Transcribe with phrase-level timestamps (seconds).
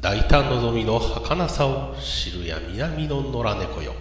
[0.00, 3.92] 大胆望みの儚さを知るや南の野良猫よ。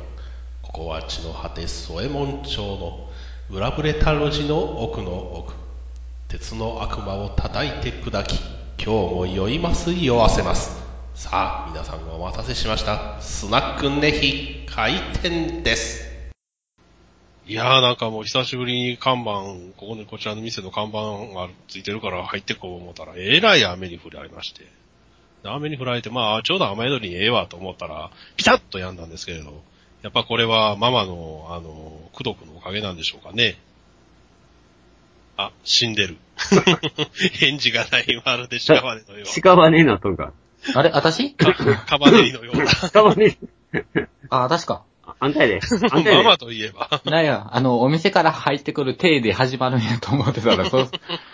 [0.61, 3.09] ここは地の果て添右衛門町の
[3.49, 5.55] 裏ぶれた路地の奥の奥。
[6.29, 8.39] 鉄の悪魔を叩いて砕き
[8.81, 10.81] 今日も酔います酔わせます。
[11.15, 13.19] さあ皆さんお待たせしました。
[13.19, 16.07] スナックネヒ開店です。
[17.45, 19.31] いやーなんかもう久しぶりに看板、
[19.77, 24.78] ここにこちらの店の看板がついてるから入ってこう思ったら、えらい雨に降られまして。
[25.43, 29.63] 雨に降られて、まあ、ちょうど雨宿りにええわと思ったら、ピタッと止んだんですけれど、
[30.01, 33.57] やっぱこれはママの、あの、苦毒のおかげなんでしょうかね。
[35.37, 36.17] あ、死んでる。
[37.39, 40.33] 返事がない、まるで屍のよう屍のとか。
[40.75, 41.35] あれ私？
[41.37, 41.53] な。
[41.85, 42.65] カバネリのような。
[42.65, 43.37] 屍、
[44.29, 44.83] あ、確か。
[45.19, 45.59] あんたやで。
[45.91, 46.23] あんたやで。
[46.23, 47.01] ママといえば。
[47.05, 50.89] なんや、あの、お店から入ってくる体で始まるんやと思ってたら、そ、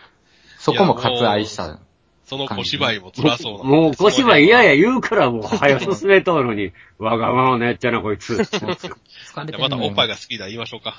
[0.60, 1.80] そこも割愛した。
[2.26, 3.64] その小芝居も辛そうな。
[3.64, 8.34] もう小芝居嫌や言うからもう早く進めとるのに、 わがままのやっちゃなこいつ。
[8.34, 9.60] 疲れてんのよ。
[9.60, 10.96] またおっぱいが好きだ言いましょうか。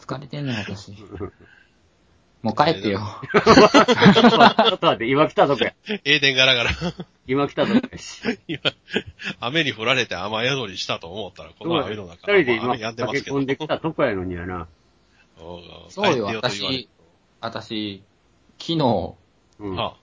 [0.00, 0.92] 疲れてんのよ、私。
[2.40, 3.00] もう帰ってよ。
[4.14, 5.74] ちょっと待って、今来たとこや。
[6.04, 6.70] エーデンガラガラ。
[7.26, 8.22] 今来たとこやし。
[8.46, 8.62] 今、
[9.40, 12.78] 雨に降られて雨宿りしたと思ったら、この雨の中、二人で今。
[12.78, 14.68] 駆け込んできたとこやのにやな。
[15.40, 16.88] うんそうよ帰ってと言われる
[17.40, 18.02] 私、
[18.58, 19.14] 昨日、
[19.60, 19.80] うん。
[19.80, 19.94] あ、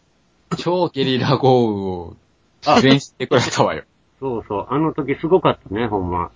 [0.57, 2.15] 超ゲリラ豪雨
[2.65, 3.83] あを全してくれたわよ。
[4.19, 4.67] そうそう。
[4.69, 6.31] あの時すごかったね、ほんま。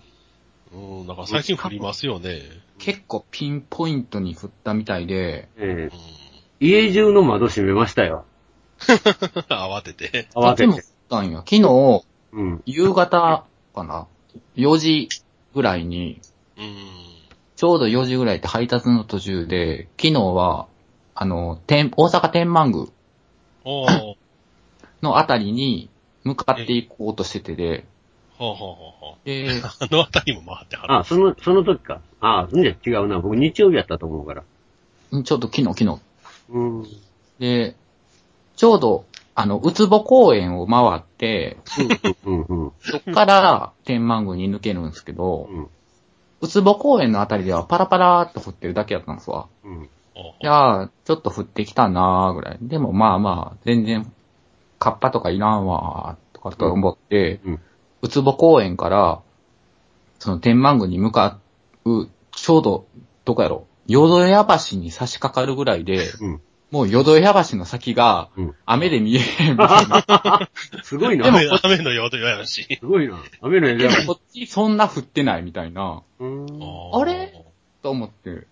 [0.73, 2.41] うん、なんか最近降りますよね。
[2.77, 5.91] 結構ピンポイントに降ったみたいで、ええうん、
[6.59, 8.25] 家中の窓閉めましたよ。
[8.79, 10.27] 慌てて。
[10.33, 10.81] 慌てこっちも降て。
[10.81, 11.39] ったんよ。
[11.39, 12.61] 昨日、うん。
[12.65, 14.07] 夕方かな
[14.55, 15.09] ?4 時
[15.53, 16.21] ぐらいに、
[16.57, 16.75] うん。
[17.55, 20.67] ちょうど4時ぐらいって配達の途中で、昨日は、
[21.15, 22.87] あの、天、大阪天満宮。
[25.01, 25.89] のあたりに
[26.23, 27.85] 向かっていこうとしててで、
[28.39, 29.25] ほうほうほうほう。
[29.25, 30.93] で、 あのあたりも回ってはる。
[30.93, 31.99] あ、その、その時か。
[32.21, 33.19] あ、そんじゃ違うな。
[33.19, 34.43] 僕日曜日やったと思うから。
[35.11, 35.99] ちょっと昨日昨日。
[36.49, 36.79] うん。
[36.79, 36.87] うん、
[37.37, 37.75] で、
[38.55, 39.05] ちょうど、
[39.35, 41.57] あの、うつぼ公園を回って、
[42.25, 42.71] うん、うん。
[42.79, 45.49] そっから天満宮に抜けるんですけど、
[46.39, 49.47] うつぼ公園のあたりではパラパラーっと降ってるだけやったんですわ。
[49.65, 49.89] うん。
[50.41, 52.57] いやー、ちょっと降ってきたなーぐらい。
[52.61, 54.11] でもまあまあ、全然、
[54.77, 57.59] カッパとかいらんわーとかと思って、うん。
[58.01, 59.21] うつぼ公園から、
[60.19, 61.39] その天満宮に向か
[61.85, 62.85] う、ちょうど、
[63.25, 66.41] どこやろ、淀屋橋に差し掛かるぐらいで、うん。
[66.71, 70.49] もう淀屋橋の先がうん、雨で見えへんみたいな。
[70.83, 71.25] すごいな。
[71.25, 72.77] でも雨雨のようと言われるし。
[72.79, 73.17] すごいな。
[73.41, 76.45] 雨ので枝もこっちそんな降ってないみたいな、うん。
[76.93, 77.33] あれ？
[77.81, 78.45] と思って。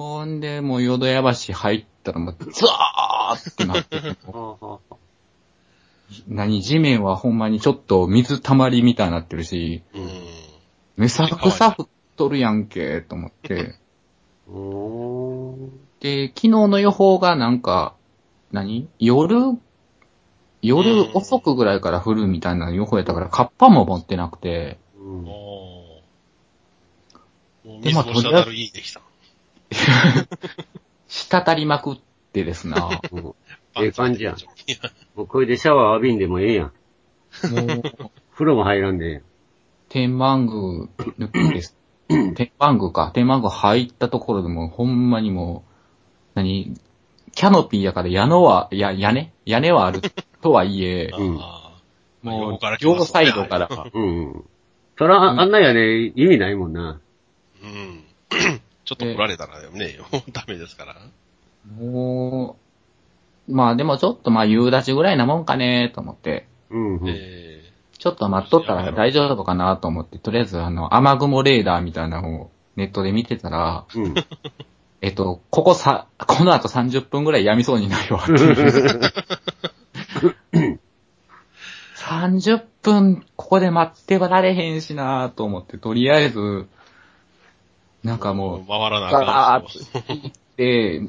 [0.00, 4.00] ほんで、もう淀屋橋入ったらもう、ザーってなって
[6.26, 10.08] 何、地面はほんまにちょっと水たまりみたいになってるし、うん。
[10.96, 13.74] めさくさ降っとるやんけ、と思って。
[16.00, 17.94] で、昨日の予報がなんか、
[18.52, 18.88] 何？
[18.98, 19.58] 夜、
[20.62, 25.24] 夜遅くぐらいから降るみたいな予報やったから、カッパも持ってなくて、うん。
[27.82, 29.02] でまあ水も滴るいいできた。
[31.08, 31.96] 滴りまくっ
[32.32, 33.00] てですな。
[33.12, 33.34] うん
[33.78, 34.36] ええ感じやん
[35.14, 36.72] もうこれでシャワー浴びんでもええやん。
[37.52, 37.82] もう、
[38.32, 39.22] 風呂も入らんでええやん。
[39.88, 41.76] 天満宮です。
[42.08, 43.12] 天満宮か。
[43.14, 45.70] 天満宮入ったところでもうほんまにもう、
[46.34, 46.74] 何？
[47.32, 50.00] キャノピーやから屋根は、や、屋根屋根はある
[50.40, 54.44] とはいえ、うんあーまあもう横から、来ます両サイドから、うんうん。
[54.98, 57.00] そら、ああんなやね、意味ないもんな。
[57.62, 58.04] うん。
[58.90, 59.98] ちょっと来られたらね、
[60.32, 60.96] ダメですから。
[61.78, 62.56] も
[63.48, 67.08] う、まあでもちょっとまあ夕立ちぐらいなもんかねと思って、うんうん。
[67.08, 74.14] えちょっと待っとったら大丈夫かなと思って、とりあえずあの、雨雲レーダーみたいなのをネットで見てたら、うん。
[75.00, 79.00] えっと、ここさ、この後30分ぐらいやみそうになるわっていう。
[81.96, 86.66] 30分、ここで待ってられへんしなと思って、とりあえず、
[88.02, 91.02] なんかもう、回らなあガかんーッと行って、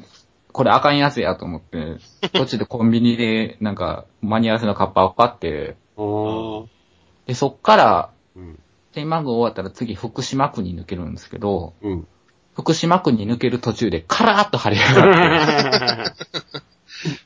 [0.52, 1.96] これあかんやつやと思って、
[2.36, 5.76] こっちでコンビニで、なんか、間に合わせのカッパを買って。
[7.26, 8.58] で、そっから、うん。
[8.92, 12.06] 天満宮終わったら次福島区に抜けるんですけど、うん。
[12.54, 16.24] 福島区に抜ける途中でカラーッと晴れ上がって、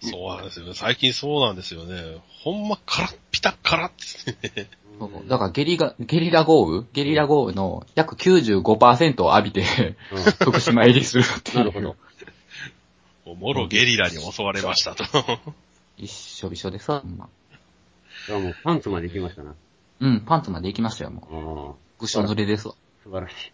[0.09, 0.75] そうなんですよね。
[0.75, 2.19] 最近そうなんですよね。
[2.45, 4.71] ほんま、カラッ、ピタッカラッですね。
[4.99, 6.87] そうだからゲリラ、ゲリラ豪雨？
[6.93, 9.97] ゲリラ豪雨の約95%を浴びて、
[10.43, 11.59] 福島入りするっていう。
[11.59, 11.97] なるほど。
[13.35, 15.05] もろゲリラに襲われましたと。
[15.99, 17.29] 一緒一緒でさ、ま
[18.29, 19.55] やもうパンツまで行きましたな。
[20.01, 21.75] うん、パンツまで行きましたよ、もああ、う。
[21.99, 22.75] ぐしょずれですわ。
[23.03, 23.53] 素晴らしい。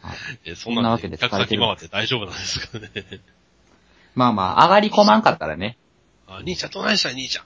[0.00, 2.90] はいえ、そんなわけで客先回って大丈夫なんですかね。
[4.14, 5.78] まあまあ、上がり込まんかったらね。
[6.26, 7.44] あ、兄ちゃんどないした兄ちゃん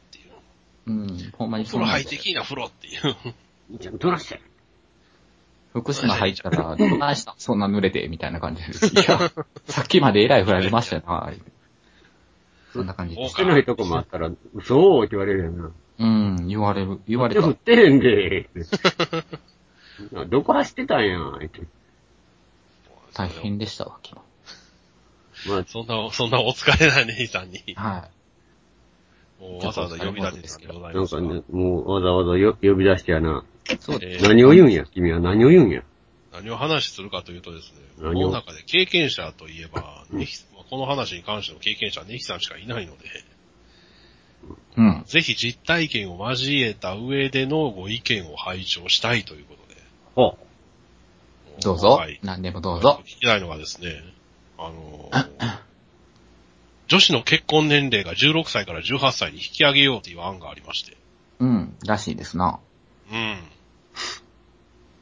[0.89, 0.93] う。
[0.93, 3.17] うん、ほんまに風呂そうなんですよ入ってきいな風呂っていう。
[3.71, 4.41] 兄ちゃん、どらして。
[5.73, 7.35] 福島入ったら、どないした？
[7.39, 8.87] そんな濡れて、みたいな感じです。
[8.87, 9.31] いや、
[9.67, 11.31] さっきまでえらい振られましたよな。
[12.73, 13.35] そんな感じです。
[13.35, 15.71] してないとこもあったら、嘘って言われるやんな。
[16.01, 17.53] うん、言われる、言われた手振。
[17.53, 18.49] ってへんで。
[20.29, 21.63] どこ走ってたんや、って。
[23.15, 24.21] 大変でしたわ、昨
[25.49, 27.75] まあ、そんな、そんなお疲れな兄さんに、日。
[27.75, 28.09] は
[29.41, 31.21] もうわざわざ呼び出てたんでございますが。
[31.21, 33.45] なんかね、もうわざわざよ呼び出してやな。
[33.71, 33.77] い。
[33.81, 34.25] そうです。
[34.25, 35.83] えー何を言うんや、君は何を言うんや。
[36.33, 38.29] 何を話するかというとですね、こ何を？
[38.29, 43.05] の中で経験者といえば、ネヒこの話に関しての経験者はネヒさんしかいないので、
[44.77, 45.05] うん。
[45.07, 49.81] ぜひ実体験を交えた上でのご意見を拝聴したいということで。
[50.15, 50.39] ほ
[51.61, 52.21] どうぞはい。
[52.23, 53.01] 何でもどうぞ。
[53.05, 54.03] 聞きたいのがですね、
[54.59, 55.68] あのー
[56.89, 60.97] 女子の結婚年齢が16歳から18歳に引き上げようという案がありまして。
[61.39, 62.59] うん、らしいですな。
[63.13, 63.39] うん。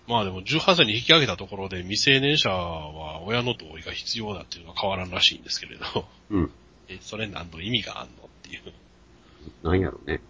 [0.07, 5.85] まあでも18歳に引き上げたところで未成年者は親の同意が必要だっていうのは変わらんらしいんですけれど、
[6.31, 6.37] う。
[6.37, 6.51] うん。
[6.89, 8.73] え、それ何の意味があんのっていう。
[9.63, 10.21] なんやろね。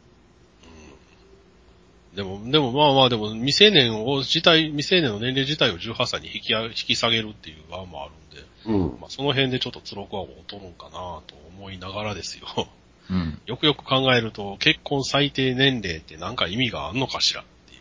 [2.14, 8.98] でも、でもまあまあでも未成年を自体、未成年の年齢自体を18歳に引き上げ引き下げるっていう案もあるんで、うん。
[9.00, 10.90] まあその辺でちょっとつろくは劣るんかな
[11.26, 12.68] と思いながらですよ。
[13.10, 13.40] うん。
[13.46, 17.78] よくよく考えると、結婚最低年齢ってなんか意味があんのかしらってい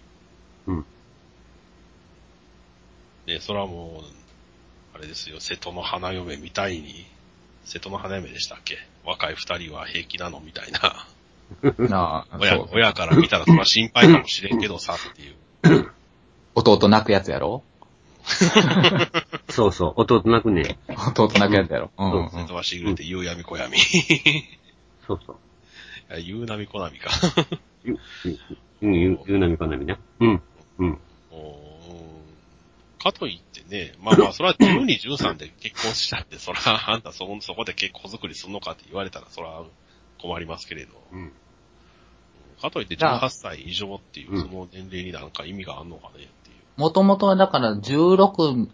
[0.67, 0.71] う。
[0.71, 0.85] うん。
[3.25, 7.05] で、それはもう、あれですよ、瀬戸の花嫁みたいに、
[7.65, 8.77] 瀬戸の花嫁でしたっけ？
[9.03, 11.07] 若い二人は平気なのみたいな。
[11.89, 12.61] なあ、 親。
[12.71, 15.91] 親から見たらそれは心配かもしれんけどさっていう。
[16.53, 17.63] 弟泣くやつやろ？
[19.49, 20.77] そうそう、弟泣くね。
[20.87, 22.29] 弟泣くやつやろ うん、うん。
[22.31, 23.77] 瀬戸はしぐれて夕闇小闇。
[23.77, 23.81] い
[25.07, 25.37] そうそう。
[26.09, 27.11] や夕波小波か。
[27.83, 28.37] ゆ、ゆ、
[28.81, 29.99] ゆ、ゆうなみかなみな。
[30.19, 30.41] うん。
[30.79, 30.99] うん。
[33.05, 39.61] かといってね、まあまあ、それは12、13で結婚したって、そら、あんたそ、そこで結婚作りすんのかって言われたら、そら、
[40.19, 40.93] 困りますけれど。
[41.11, 41.31] うん。
[42.59, 46.27] かといってじゃあ18歳以上っていう、その年齢になんか意味があんのかね。
[46.77, 48.67] もともとはだから16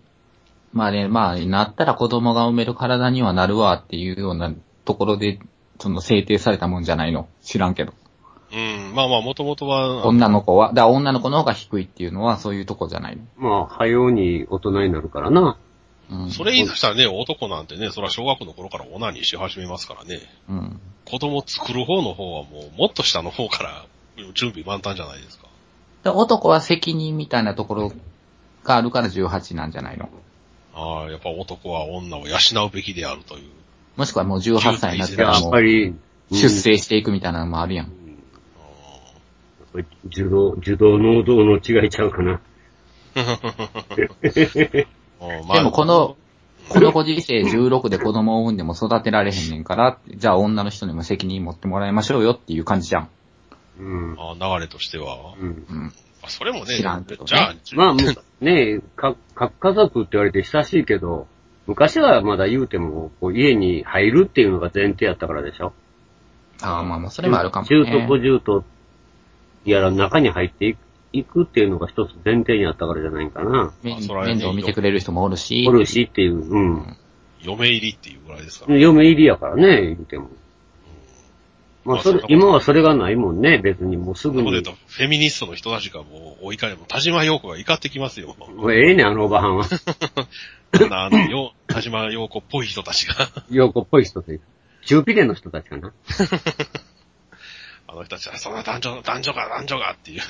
[0.73, 4.53] まで、まあ、なったら子供が産める体にはなるわっていうような
[4.85, 5.39] ところで、
[5.79, 7.93] その制定されたもんじゃないの知らんけど。
[8.53, 13.23] うん、まあまあ、もともとは、女の子は、だから女の子の方が低いっていうのはそういうとこじゃないの。
[13.37, 15.57] まあ、早うに大人になるからな。
[16.09, 16.29] うん。
[16.31, 20.19] それ言い出したらね、男なんてね、それは小学校の頃からオナニーし始めますからね。
[20.49, 20.81] うん。
[21.05, 23.85] 子供作る方の方はもう、もっと下の方から
[24.33, 25.40] 準備万端じゃないですか。
[26.03, 27.91] で男は責任みたいなところ
[28.63, 30.09] があるから18なんじゃないの？
[30.73, 33.49] ああ、やっぱ男は女を養うべきであるという。
[33.97, 35.95] もしくはもう18歳になっいや、やったらもうぱり、
[36.31, 37.91] 出世していくみたいなのもあるやん。
[40.05, 42.41] 受動、受動能動の違いちゃうかな。
[43.13, 44.87] で
[45.61, 46.15] もこの、
[46.69, 53.09] このご時世16で子供を産んでも育てられへんねんから、じゃあ女の人にも責任持ってもらいましょうよっていう感じじゃん。
[53.79, 54.15] うん。
[54.19, 55.33] あ流れとしては。
[55.39, 55.47] うん。
[55.47, 55.93] うん。
[56.23, 57.95] あそれもね、知らんけどねじゃあ、まあ、
[58.43, 61.27] ねか、か、家族って言われて親しいけど、
[61.67, 65.73] 昔はまだ言うても、こう家に入るっていうのが前提やったからでしょ。
[66.61, 68.07] ああ、まあまあ、それもあるかも中途ね。
[68.07, 68.63] 小中途、
[69.65, 70.79] やら中に入っていく
[71.13, 73.73] いくっていうのが一つ前提にあったからじゃないかな。
[73.83, 75.65] 面あそれはね面倒見てくれる人もおるし。
[75.67, 76.97] おるしっていう、うん。
[77.41, 78.77] 嫁入りっていうぐらいですから。
[78.77, 80.29] 嫁入りやからね、言うても。
[81.83, 84.77] まあ、それ今はそれがないもんね、別にもうすぐにそこで言う。
[84.77, 88.35] と、フェミニストの人たちがもう、お怒りも、田島陽子が怒ってきますよ。
[88.71, 89.65] ええねん、あのおばはんは。
[90.73, 93.15] あんな、あの、よ、田島陽子っぽい人たちが、
[93.49, 94.39] 陽子っぽい人で。
[94.85, 95.91] 中ピレの人たちかな。
[97.87, 100.21] あの人たちは、そんな男女、男女が、男女がっていう。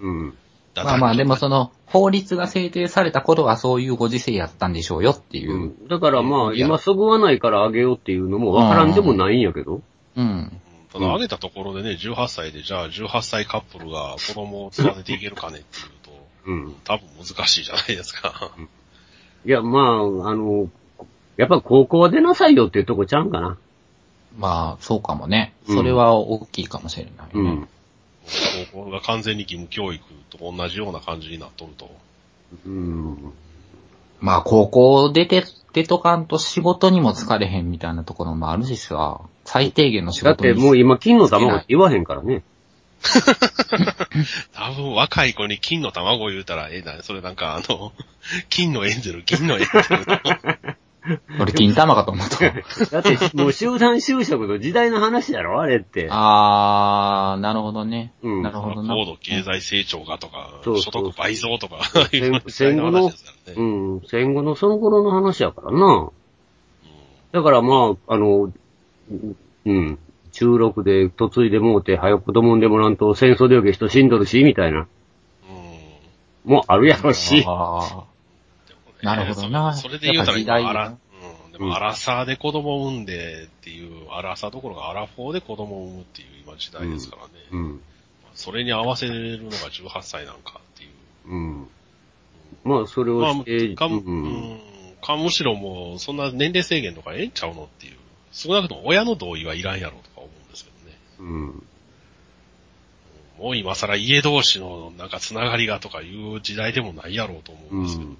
[0.00, 0.34] うん。
[0.76, 5.58] まあまあ、でもその、法律が制定された頃はそういうご時世やったんでしょうよっていうう。
[5.66, 5.86] ん。
[5.86, 9.82] だからまあ、今そぐわないからあげようっていうのもわからんでもないんやけど。
[10.16, 10.60] うん。
[10.94, 16.10] ただ、挙げたところでね、18歳で、じゃあ、18歳カップルが子供を育てていけるかねっていうと、
[16.46, 16.76] うん。
[16.84, 18.52] 多分難しいじゃないですか。
[19.44, 20.68] いや、まあ、あの、
[21.36, 23.58] やっぱ高校は出なさいよっていうとこちゃうんかな。
[24.38, 25.52] まあ、そうかもね。
[25.66, 27.30] うんそれは大きいかもしれないね。
[27.34, 27.68] うん。
[28.72, 31.90] 高校が完全に義務教育と同じような感じになっとると。
[32.66, 33.32] うん。
[34.20, 40.36] まあ、高校出て、出とかんと仕事にも疲れへんみたいなところもあるしさ、最低限の仕だっ。
[40.36, 42.42] てもう今金の卵って言わへんからね。
[44.52, 47.92] 多分若い子に金の卵言うたら、え、な、それなんかあの、
[48.48, 50.18] 金のエンゼル、金のエンゼルの。
[51.38, 52.38] 俺、金玉かと思った。
[52.48, 56.08] だって、もう集団就職の時代の話やろあれって。
[56.10, 58.14] あー、なるほどね。
[58.22, 58.94] うんなるほどな。
[58.94, 63.62] 高度経済成長がとか、そうそう所得倍増とか、戦いう戦後の話ですからね。
[63.62, 66.08] うん、戦後のその頃の話やからな。
[67.32, 68.50] だからまあ、あの、
[69.66, 69.98] うん、
[70.32, 74.80] 中六で嫁いでもうて、早く子供産んでもらんと戦争でよけ人死んどるし、みたいな。
[74.80, 74.86] うん
[76.44, 77.42] もうあるやろし。
[77.46, 80.96] あーなるほどなそれで言うたら今、やっぱ時代あら、な
[81.46, 87.32] うん、でも、アラサーで子供を産んでっていう、アラサーどころかアラフォーで子供を産むっていう今時代ですからね。
[87.52, 87.80] うん。
[88.34, 90.90] それに合わせるのが18歳なんかっていう。
[91.28, 91.68] うん。
[92.64, 94.60] まあ、それまあ、をして、か、ううんん、
[95.02, 97.96] か、むしろもう、そんな年齢制限とかええんちゃうのっていう。
[98.34, 100.98] 少なくとも親の同意はいらんやろとか思うんですけどね。
[101.20, 101.62] うん。
[103.38, 108.10] もう今更家同士のなんかつながりがとかいう時代でもないやろうと思ううんですけど。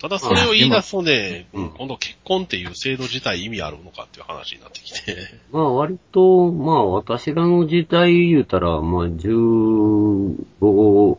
[0.00, 5.16] ただそれを言い出すとね、うんうん今度結婚っていう制度自体意味あるのかっていう話になってきて。
[5.50, 11.18] まあ割と、まあ私らの時代言うたら、まあ15、16、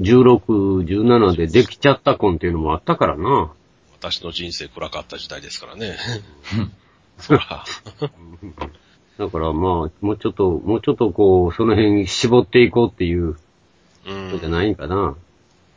[0.00, 3.52] 17でできちゃった婚っていうのもあったからな。
[4.00, 5.96] 私の人生暗かった時代ですからね。
[7.18, 7.64] そら。
[9.18, 13.36] だからまあ、もうちょっと、もうちょっとこう、その辺絞っていこうっていう
[14.06, 15.16] うんじゃないんかな。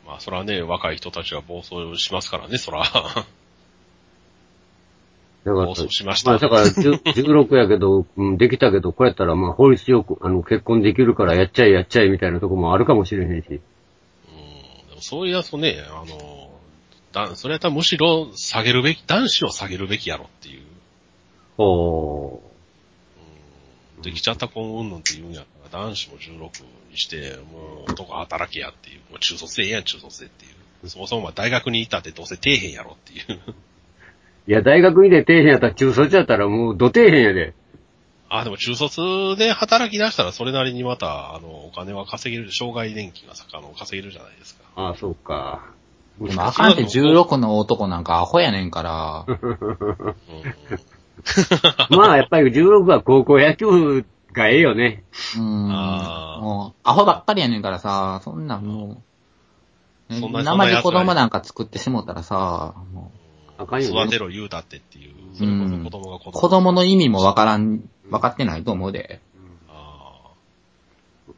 [0.06, 2.84] まあそらね、若い人たちは暴走しますからね、そら。
[2.84, 3.26] だか
[5.44, 13.46] ら、暴走しましたまあだから、10 16 やけど、うん、できたけど、こうやったらまあ法律よく、あの、結婚できるからやっちゃえやっちゃえみたいなとこもあるかもしれへんし。
[13.50, 13.62] うん、で
[14.96, 16.52] もそういうやつとね、あの、
[17.14, 20.67] だそれやったらむしろ下げるべき、男子を下げるべきやろっていう。
[21.58, 22.42] ほ
[24.02, 29.00] できちゃった婚うんぬんって言うんやったら、男子も16にして、もう男働けやっていう。
[29.10, 30.48] もう中卒でええやん、中卒でってい
[30.84, 30.90] う。
[30.90, 33.40] そもそもまあ大学に行ったってどうせ底辺やろっていう。
[33.48, 33.56] う。
[34.48, 37.54] いや、大学にで底辺やったら中卒やったらもう土底辺やで。
[38.30, 44.64] あ、でも中卒で働き出したらそれなりにまた、あの、お金は稼げる、障害年金がさ、あの、稼げるじゃないですか。
[44.76, 45.66] ああ、そうか。
[46.20, 49.26] でもあかんって16の男なんかアホやねんから。
[49.28, 49.58] うん。
[51.90, 55.04] まあ、やっぱり16は高校野球がええよね。
[55.38, 55.68] うん。
[55.70, 59.04] もう、アホばっかりやねんからさ、そんなんも
[60.10, 63.12] う、ねそんな生で子供なんか作ってしもたらさ、も
[63.58, 65.14] あかんよね育てろ言うたってっていう。
[65.34, 66.40] それこそ子供が子う、供。
[66.40, 69.20] 子供の意味もわからん、わかってないと思うで。
[69.68, 70.32] あ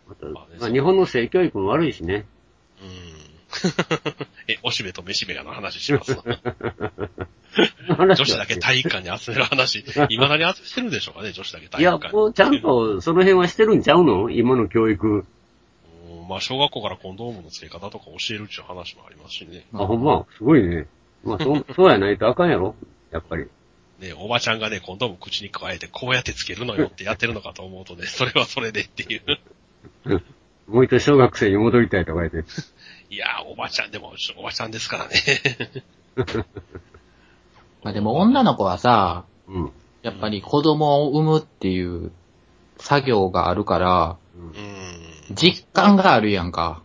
[0.08, 2.26] またまあねまあ、日本の性教育も悪いしね。
[2.82, 3.19] ーうん。
[4.48, 6.18] え、おしべとめしべがの話します。
[7.98, 12.18] 女子だけ体育館に集める話、未だに集めてるんでしょうかね、女子だけいや、体育館に。
[12.18, 14.30] もうちゃんとその辺はしてるんちゃうの？
[14.30, 15.08] 今の教育。
[15.08, 19.66] うんまあ、小学校からコンドームの付け方とか教えるっていう話もありますしね。
[19.74, 20.86] あ、ほんま、すごいね。
[21.24, 22.76] まあ、そう、 そうやないとあかんやろ？
[23.12, 23.48] やっぱり。
[24.00, 29.24] ね、おばちゃんがね、コンドーム口に加えてこうやってつけるのよってやってるのかと思うとね、それはそれでっていう。
[30.68, 32.50] もう一度小学生に戻りたいとか言って。
[33.10, 35.20] いやー、おばちゃんでも、おばちゃんですからね。
[37.84, 39.72] まあでも女の子はさ、うん。
[40.04, 42.12] やっぱり子供を産むっていう
[42.78, 45.36] 作業があるから、うん。
[45.36, 46.84] 実感があるやんか。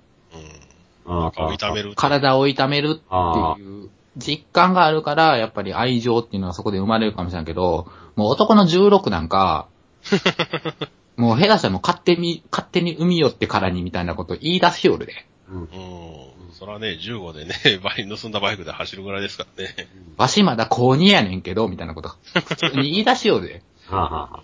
[1.07, 1.19] うん。
[1.19, 1.93] あ中を痛める。
[1.95, 9.69] 体を痛めるっていう実感があるから、やっぱり愛情っていうのはそこで生まれるかもしれないけど、もう男の16なんか、
[11.17, 15.27] もう下手したらもう勝手に、勝手に産みよってからにみたいなこと言い出しよるで。
[15.49, 15.63] うん。
[15.63, 15.69] うん。
[16.53, 19.89] そらね、15でね、 バイン盗んだバイクで走るぐらいですからね。
[20.17, 22.11] わしまだ高2やねんけど、みたいなこと。
[22.47, 23.63] 普通に言い出しよるで。
[23.89, 24.43] はあ、はあはあ、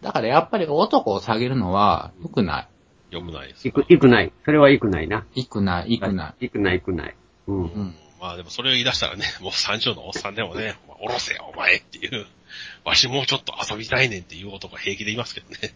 [0.00, 2.68] だからやっぱり男を下げるのは良くない。
[3.10, 4.32] よくないですいく、いくない。
[4.44, 5.26] それはいくないな。
[5.34, 6.46] いくない、いくない。
[6.46, 7.14] いくない、いくない。
[7.46, 7.62] うん。
[7.64, 7.94] うん。
[8.18, 12.26] まあでもそれを言い出したらね、もう30のおっさんでもね、お前おろせよ、お前っていう。
[12.84, 15.74] わしもうちょっと遊びたいねんっていう男平気でいますけどね。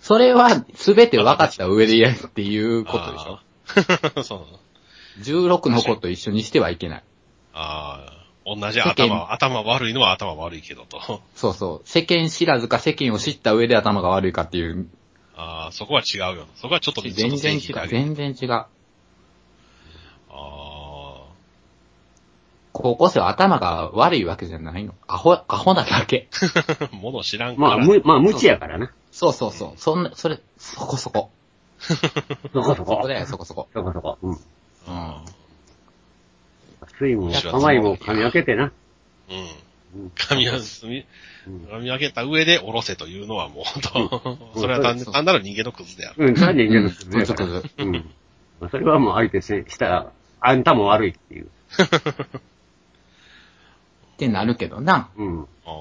[0.00, 4.20] それは全て分かった上でやるっていうことでしょ？
[4.20, 5.20] ょ そう。
[5.20, 7.04] 16の子と一緒にしてはいけない。
[7.52, 8.12] ああ、
[8.46, 11.22] 同じ世間頭、頭悪いのは頭悪いけどと。
[11.34, 11.88] そうそう。
[11.88, 14.88] 世間知らずか世間を知った上で頭が悪いかっていう。
[15.36, 16.46] ああ、そこは違うよ。
[16.56, 17.88] そこはちょっと、全然違う。
[17.88, 18.50] 全然違う。
[18.52, 18.66] あ
[20.30, 21.22] あ、
[22.72, 24.94] 高校生は頭が悪いわけじゃないの。
[25.06, 26.28] アホ、アホなだけ。
[26.92, 27.68] もの知らんから。
[27.76, 28.92] まあ、む、まあ、無知やからな。
[29.18, 29.80] そうそうそう。
[29.80, 31.32] そんな、それ、そこそこ。
[31.80, 32.92] そこそこ。
[32.94, 33.68] そこだよ、そこそこ。
[33.74, 34.16] そこそこ。
[34.22, 34.30] うん。
[34.30, 34.38] うん。
[37.00, 38.70] 水分も甘いも噛み分けてな。
[39.28, 40.02] うん。
[40.02, 41.04] うん髪は、髪
[41.48, 46.26] うん髪上げた上で下ろせというのはもう本当、うん それは単なる人間のクズである。
[46.26, 47.92] うん、単に人間のうんクズクズうん。
[48.60, 51.48] まあそれはもう相手せしたら、あんたも悪いっていう。
[51.48, 51.48] っ
[54.16, 55.10] てなるけどな。
[55.16, 55.42] うん。
[55.66, 55.72] ああ。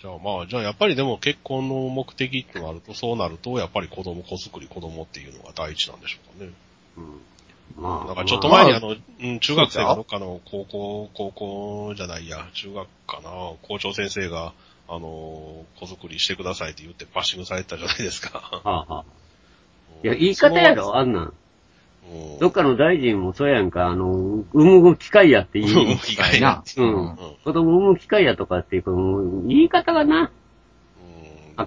[0.00, 6.50] じゃあまあ、じゃあやっぱりでも結婚の目的ってなると、そうなると、やっぱり子供、子作り、子供っていうのが第一なんでしょうかね。
[6.96, 7.82] うん。
[7.82, 8.06] まあ。
[8.06, 13.30] なんかちょっと前にまああの、うん、中学生のどっかの高校、高校じゃないや、中学かな、
[13.62, 14.54] 校長先生が、
[14.88, 18.38] あの、子作りしてくださいって言ってバッシングされてたじゃないですか。
[18.38, 19.04] はあはあ。
[20.02, 21.34] いや、言い方やろ、あんなん。
[22.10, 25.98] うんどっかの大臣もそうやんか、あの、産む機会やって言う。
[25.98, 26.64] 機会な。
[26.76, 27.16] ううんん。
[27.44, 30.22] 子供産む機会やとかっていう、言い方がな。
[30.22, 30.30] うん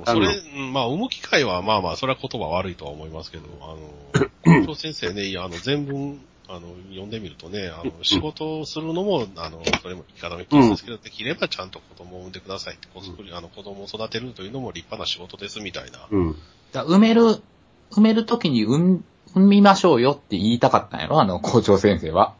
[0.05, 16.07] それ、うんまあ、産む機会は、まあまあ、それは言葉悪いとは思いますけど、あの、 校長先生ね、いや、あの、全文、あの、読んでみるとね、あの、仕事をするのも、あの、それも言い方も一つですけど、できればちゃんと子供を産んでくださいって、子作り、あの、子供を育てるというのも立派な仕事です、みたいな。
[16.09, 16.35] うん。
[16.71, 17.21] だ埋める、
[17.91, 21.21] 埋めるときに産ん産みましょうよって言いたかったんやろ？
[21.21, 22.35] あの校長先生は。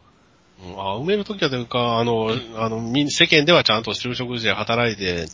[0.64, 5.26] うん、あ埋めるときはというか、あの、あの、み世間ではちゃんと就職時で働いて、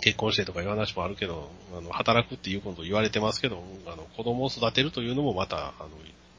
[0.00, 5.88] 結婚してとかいう話もあるけど、あの、働くっていうことを言われてますけど、あの、子供を育てるというのもまた、あの、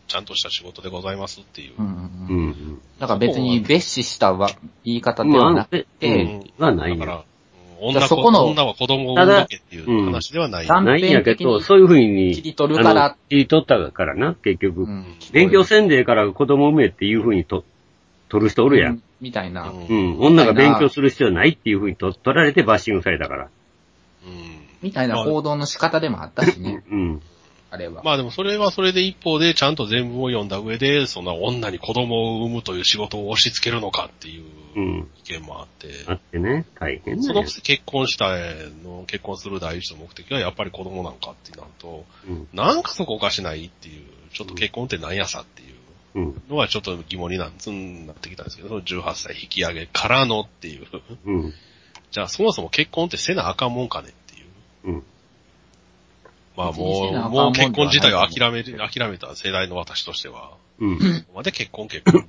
[0.07, 1.73] ちゃんとした仕事でございますっていう。
[1.79, 1.91] うんう
[2.33, 2.81] ん。
[2.99, 4.49] だから別に別視したわ
[4.83, 7.23] 言い方ではまあなくて、うんはないだから、
[7.81, 10.67] 女子そこの女は子供を産むだけっていう話ではない。
[10.67, 14.83] ただないんやけど、そういうふうに、切り取るから切り取ったからな、結局。
[14.83, 17.63] うん勉強せんでええから子供産めっていうふうにと、
[18.29, 19.01] 取る人おるやん。
[19.21, 19.69] みたいな。
[19.69, 20.19] うんうん。
[20.19, 23.47] 女が勉強する必要ないっていうふうにと取られてバッシングされたから。
[24.25, 27.21] うんみたいな報道の仕方でもあったしね、うん。
[27.75, 28.01] あれは。
[28.03, 34.43] まあでもそれはそれで一方でちゃんと全文を読んだ上で、そんな女に子供を産むという仕事を押し付けるのかっていう
[34.75, 35.07] うん。
[35.25, 37.49] 意見もあって、あってね、大変だよそのく。
[37.49, 38.29] せ結婚した
[38.83, 42.47] の、結婚する第一の目的はやっぱり子供なのかってなると、うん。
[42.53, 44.03] なんかそこおかしないっていう、
[44.33, 45.75] ちょっと結婚って何やさっていう
[46.15, 46.41] うん。
[46.49, 47.53] のはちょっと疑問にななっ
[48.15, 50.87] てきたんですけど、その18歳引き上げからのっていう。
[51.25, 51.53] うん。
[52.11, 54.93] じゃあそもそも結婚ってせなあかんもんかねっていう。
[54.93, 55.03] うん。
[56.55, 60.99] まあもう、もう結婚自体を諦める、諦めた世代の私としては、うん。
[60.99, 62.25] そこまで結婚結婚。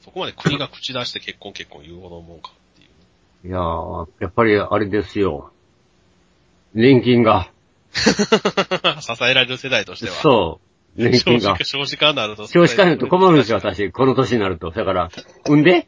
[0.00, 2.86] そこまで国が口出して結婚結婚言うほどもんかってい
[3.44, 3.48] う。
[3.48, 5.52] いやー、やっぱりあれですよ。
[6.74, 7.50] 年金が。
[7.92, 8.02] 支
[9.22, 10.16] えられる世代としては。
[10.16, 10.72] そう。
[10.96, 11.64] 年金が少子化、。
[11.64, 12.46] 少子化になると。
[12.46, 13.90] 少子化になると困るんですよ、私。
[13.92, 14.70] この年になると。
[14.70, 15.10] だから、
[15.46, 15.86] 産んで？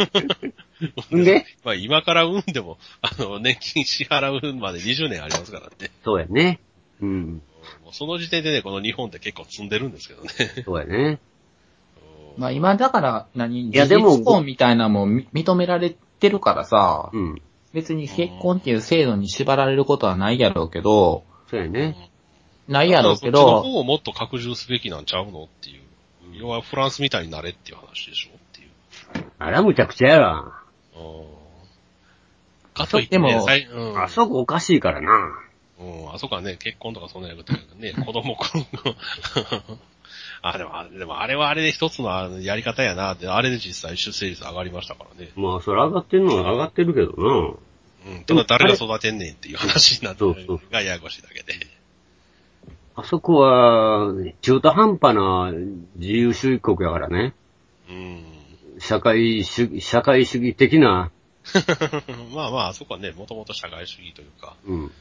[1.10, 1.46] 産んで？
[1.64, 5.90] まあ今から産んでも、あの、年金支払うまで20年ありますからね。
[6.04, 6.60] そうやね。
[7.00, 7.42] うん。
[7.84, 10.28] もうその時点でね、この日本って結構積んでるんですけどね。
[10.64, 11.18] そうやね。
[12.36, 17.42] まあ今だから何、事いやでも実婚みたいなのもみ認められてるからさ、うん。
[17.72, 22.10] 別に結婚っていう制度に縛られることはないやろうけど、そうやね。
[22.66, 25.82] ないやろうけど、方をもっと拡充すべきなんちゃうのっていう。
[26.34, 28.30] 要はフランスみたいになれっていう話でしょ？
[28.34, 28.68] っていう。
[29.38, 30.62] あら、むちゃくちゃやわ。
[30.96, 31.24] うん
[32.74, 33.44] かといってね、でも
[33.90, 35.10] うん、あそこおかしいからな。
[35.80, 38.66] うん、あそこはね、結婚とかそんなやことね、 子供くん
[40.42, 45.30] あ、でも、あでもあれはあれで一つのやり方やなって、あれで実際出生率上がりましたからね。
[45.36, 47.12] まあ、それ上がってんのは上がってるけど
[48.06, 48.12] な。
[48.12, 48.24] うん。
[48.24, 51.54] ただ誰が育てんねんっていう話になってそうそうがややこしいだけで。
[52.94, 55.52] あそこは、中途半端な
[55.96, 57.34] 自由主義国やからね。
[57.88, 58.24] うん。
[58.80, 61.10] 社会主義、社会主義的な、
[62.34, 64.92] まあまあ、あそこはね、もともと社会主義というか、うん。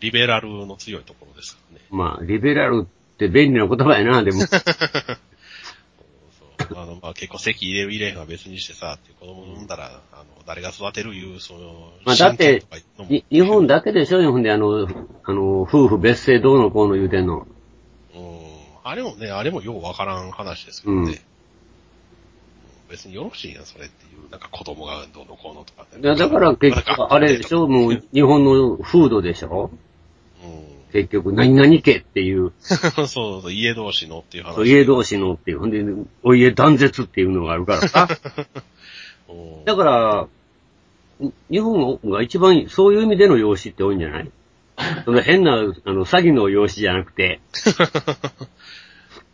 [0.00, 1.84] リベラルの強いところですからね。
[1.90, 4.42] まあ、リベラルって便利な言葉やな、でも。
[6.74, 12.64] あの、まあ結構席入れる入れへんは別にしてさ、って子供産んだら、あの、誰が育てるいう、その、まあだって
[13.30, 14.88] 日本だけでしょ、日本であの、
[15.24, 17.46] あの、夫婦別姓どうのこうの言うてんの。
[18.14, 18.40] うん。
[18.84, 21.00] あれもね、あれもようわからん話ですけどね。
[21.00, 21.18] うんうん
[22.88, 24.30] 別によろしいやん、それっていう。
[24.30, 29.78] なんか子供がどうのこうのとかいやだから結局、あれでしょ、もう日本の風土でしょう
[30.92, 32.52] 結局、何々家っていう、 ん。
[32.60, 34.54] そうそう、家同士のっていう話。
[34.54, 35.84] そう家同士のっていう、ほんで、
[36.22, 38.08] お家断絶っていうのがあるからさ。
[39.28, 39.32] う
[39.62, 40.28] んだから、
[41.18, 44.30] に日本が一番そういう意味での養子って多いんじゃない？
[45.04, 47.40] その変な、あの、詐欺の養子じゃなくて、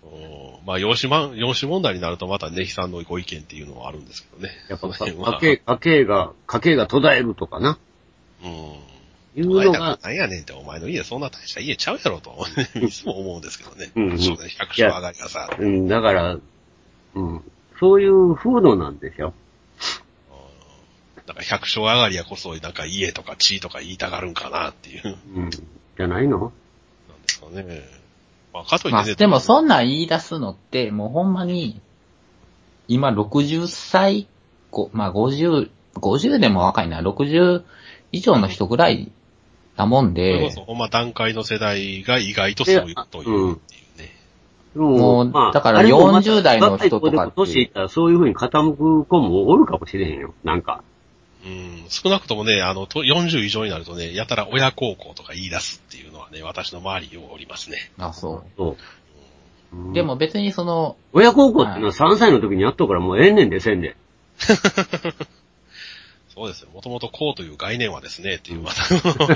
[0.05, 4.51] うんまあ、養子まん、養子問題になるとまたネヒさんのご意見っていうのはあるんですけどね。
[4.69, 7.79] やっぱ家計、家計が、家計が途絶えるとかな。
[8.45, 8.73] うん。
[9.35, 12.47] いうお前だからのが、何やねんって、お前の家そんな大した家ちゃうやろと、
[12.81, 13.91] いつも思うんですけどね。
[13.95, 15.51] うん百姓上がりがさ。
[15.59, 16.39] うん、だから、
[17.15, 17.43] うん、
[17.79, 19.35] そういう風土なんですよ。
[21.27, 25.51] なんか百姓上がりやこそ、なんか家とか地とか言いたがるんかなっていう、なんうん。
[25.51, 26.53] じゃないの？
[27.27, 27.83] ですかね。
[28.53, 31.81] まあ、かといまあ、ってね、でもそんなん言い出すのって、もうほんまに、
[32.89, 34.27] 今60歳、
[34.71, 37.63] ごまあ50、50でも若いな、60
[38.11, 39.13] 以上の人ぐらい
[39.77, 44.15] なもんで、そ、ほんま段階の世代が意外とそういうことを言うっていうね。
[44.75, 50.35] でももうだからあれもまた40代の人とかって年いったらそういう風に傾く子もおるかもしれへんよ。
[50.45, 50.83] なんか。
[51.45, 57.91] うん、少なくともね、あの、と40以上になるとね、やたら親孝行とか言い出すっていうのはね、私の周りにおりますね。
[57.99, 58.69] あ、そそう。
[58.69, 58.77] う
[59.73, 59.91] う。
[59.91, 63.97] んでも別にその、親孝行ってのは3歳の時にやっとくからもうええねんでせんで。
[66.35, 66.71] そうですよ。
[66.73, 68.85] もともと孝という概念はですね、っていう、また、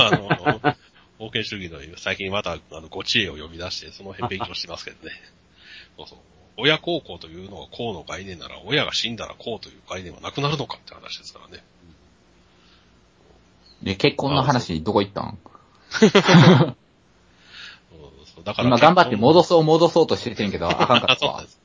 [0.07, 0.77] あの、
[1.19, 5.13] 封建主義の最近また、あの、ご知恵を呼び出して、その辺勉強してますけどね。
[5.99, 6.19] そうそう。
[6.59, 11.63] 親孝行というのが孝の概念なら、親が死んだら孝という概念はなくなるのかって話ですからね。
[13.83, 15.39] で、結婚の話どこ行ったん？
[16.01, 16.11] そう
[18.35, 19.49] そうだから今頑張って戻す。
[19.49, 21.51] そう戻そうとしててんけど、あかんかあ、ったわ そうなんで。
[21.51, 21.59] す。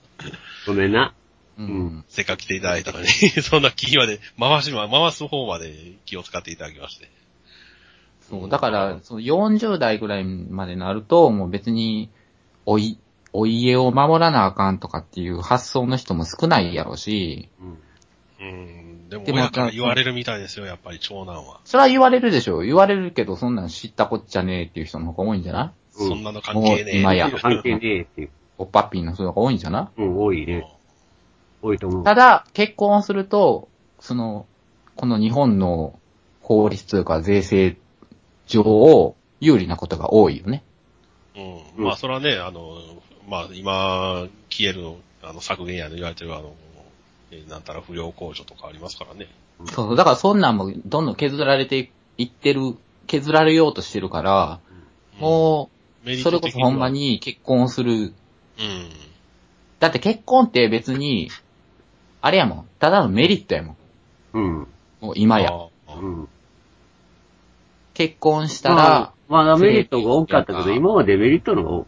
[0.66, 1.14] ごめんな。
[1.58, 2.06] ううんん。
[2.08, 3.08] せっかく来ていただいたのに、
[3.42, 5.74] そんな気まで、回しま、回す方まで
[6.06, 7.10] 気を使っていただきまして。
[8.30, 12.10] そう、だから、その40代ぐらいまでなると、もう別に、
[12.66, 12.98] おい、
[13.34, 17.78] お家を守らなあかんとかっていう発想の人も少ないやろし、うん
[18.40, 19.10] うん。
[19.10, 21.60] でも親から言われるみたいですよ、やっぱり長男は。
[21.64, 22.66] それは言われるでしょう。
[22.66, 26.02] 言われるけど、そんなん知ったこっちゃねえっていう人の方が多いんじゃない？
[26.02, 27.00] うんそんなの関係ねえ。
[27.00, 28.30] 今や関係ねえっていう。
[28.58, 30.02] おっぱっぴーの人の方が多いんじゃない？
[30.02, 30.66] うん、多いね。
[31.62, 32.04] 多いと思う。
[32.04, 33.70] ただ、結婚すると、
[34.00, 34.46] その、
[34.96, 36.00] この日本の
[36.42, 37.78] 法律というか税制
[38.48, 40.64] 上を有利なことが多いよね。
[41.36, 41.44] うん。
[41.78, 42.78] うんまあ、それはね、あの、
[43.28, 46.54] まあ、今、消えるの、あの、削減やの言われてる、あの、
[47.32, 49.28] えなんたら不良控除とかありますからね。
[49.60, 49.96] そうそう。
[49.96, 52.76] だからそんなんもどんどん削られていってる、
[53.08, 54.60] 削られようとしてるから、
[55.20, 55.70] も
[56.04, 56.90] メう、それこそほんま。
[56.90, 57.94] に結婚する。
[57.94, 58.14] うん。
[59.80, 61.30] だって結婚って別に、
[62.22, 62.68] あれやもん。
[62.80, 63.78] ただのメリットやもん。
[64.34, 64.68] うん。
[65.02, 65.52] もう今や。
[65.52, 66.28] うん。
[67.94, 71.88] 結婚したまらあ、、まあ、メリットが多かったけど、今はデメリットの方。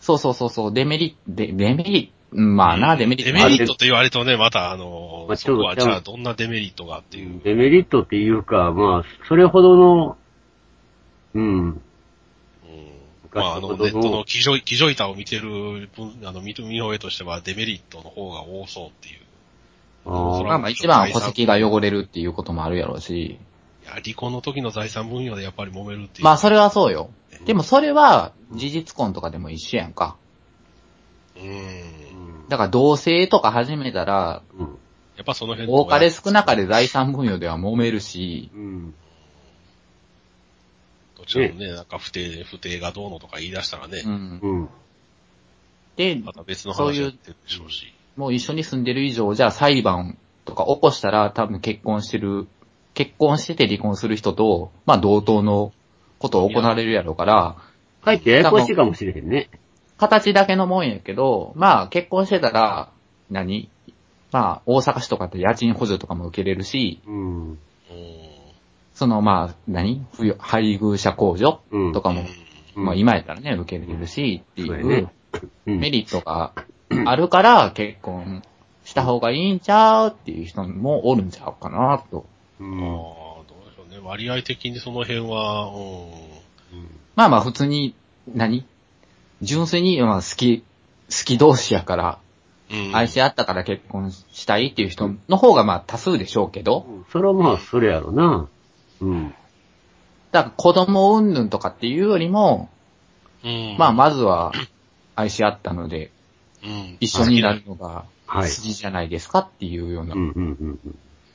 [0.00, 7.40] そうそうそうそう、デメリット、デデメリット、うんまあな、デメリットデメリットと言われるとね、またあの、まあそこはちょっとじゃあどんなデメリットがっていう。
[7.42, 10.16] デメリットっていうか、まあ、それほどの、
[11.34, 11.42] うん。
[11.42, 11.82] うん
[13.34, 19.20] まあ、あの、ネットの記事、記事板を見てる分、あの、見見の上としてはデメリットの方が多そうっていう。
[20.08, 23.38] あまあまあ一番は戸籍が汚れるっていうこともあるやろうし。
[23.84, 26.24] いや、離婚の時の財産分与でやっぱり揉めるっていう。
[26.24, 27.10] まあそれはそうよ。
[27.44, 30.16] でもそれは事実婚とかでも一緒やんか。
[31.36, 32.48] うん。
[32.48, 34.78] だから同性とか始めたら、うん。
[35.16, 38.94] やっぱその辺多かれ少なかれ財産分与では揉めるし、うん。
[41.16, 44.38] どちらもね、なんか不定、不定がどうのとか言い出したらねう、ん。
[44.40, 44.68] うん。
[45.96, 47.92] で、また別のそういう話やってるでしょうし。
[48.18, 52.48] もう一緒に住んでる以上、じゃあ裁判とか起こしたら多分結婚してる、
[52.92, 55.72] 結婚してて離婚する人と、まあ同等の
[56.18, 57.56] ことを行われるやろうから、
[58.04, 59.48] かえってややこしいかもしれへんね。
[59.98, 62.90] 形だけのもんやけど、まあ結婚してたら、
[63.30, 63.70] 何？
[64.32, 67.50] まあ大阪市とかって家賃補助とかも受けれるし、うん。
[67.50, 67.56] うん。
[68.94, 70.04] そのまあ何？
[70.38, 71.92] 配偶者控除うん。
[71.92, 72.22] とかも、
[72.76, 75.08] うんまあ今やったらね、受けれるしっていう
[75.66, 76.52] メリットが
[77.06, 78.42] あるから結婚
[78.84, 82.26] した方がいいんちゃうっていう人もおるんちゃうかなと。
[82.60, 82.78] うん。
[82.78, 83.98] ああ、どうでしょうね。
[84.02, 86.88] 割合的にその辺は、うん。
[87.14, 87.94] まあまあ普通に、
[88.34, 88.66] 何？
[89.42, 90.64] 純粋にまあ好き、好
[91.24, 92.18] き同士やから、
[92.70, 92.96] うん。
[92.96, 98.48] 愛し合ったから結婚したいっていう人の方がまあ多数でしょうけど、それはまあ、それやろな。
[99.00, 99.34] うん。
[100.32, 102.68] だから子供云々とかっていうよりも、
[103.44, 103.76] うん。
[103.78, 104.52] まあまずは
[105.14, 106.10] 愛し合ったのでうん。
[107.00, 108.48] 一緒になるのがはい。
[108.48, 110.14] 筋じゃないですかっていうような。
[110.14, 110.78] うん、うん、うん。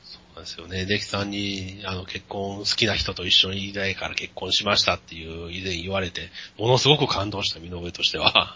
[0.03, 0.85] そうなんですよね。
[0.85, 8.55] デキさんに、あの、結婚、好きな人と一緒にいたいから結婚しましたっていう、以前言われて、ものすごく感動した身の上としては。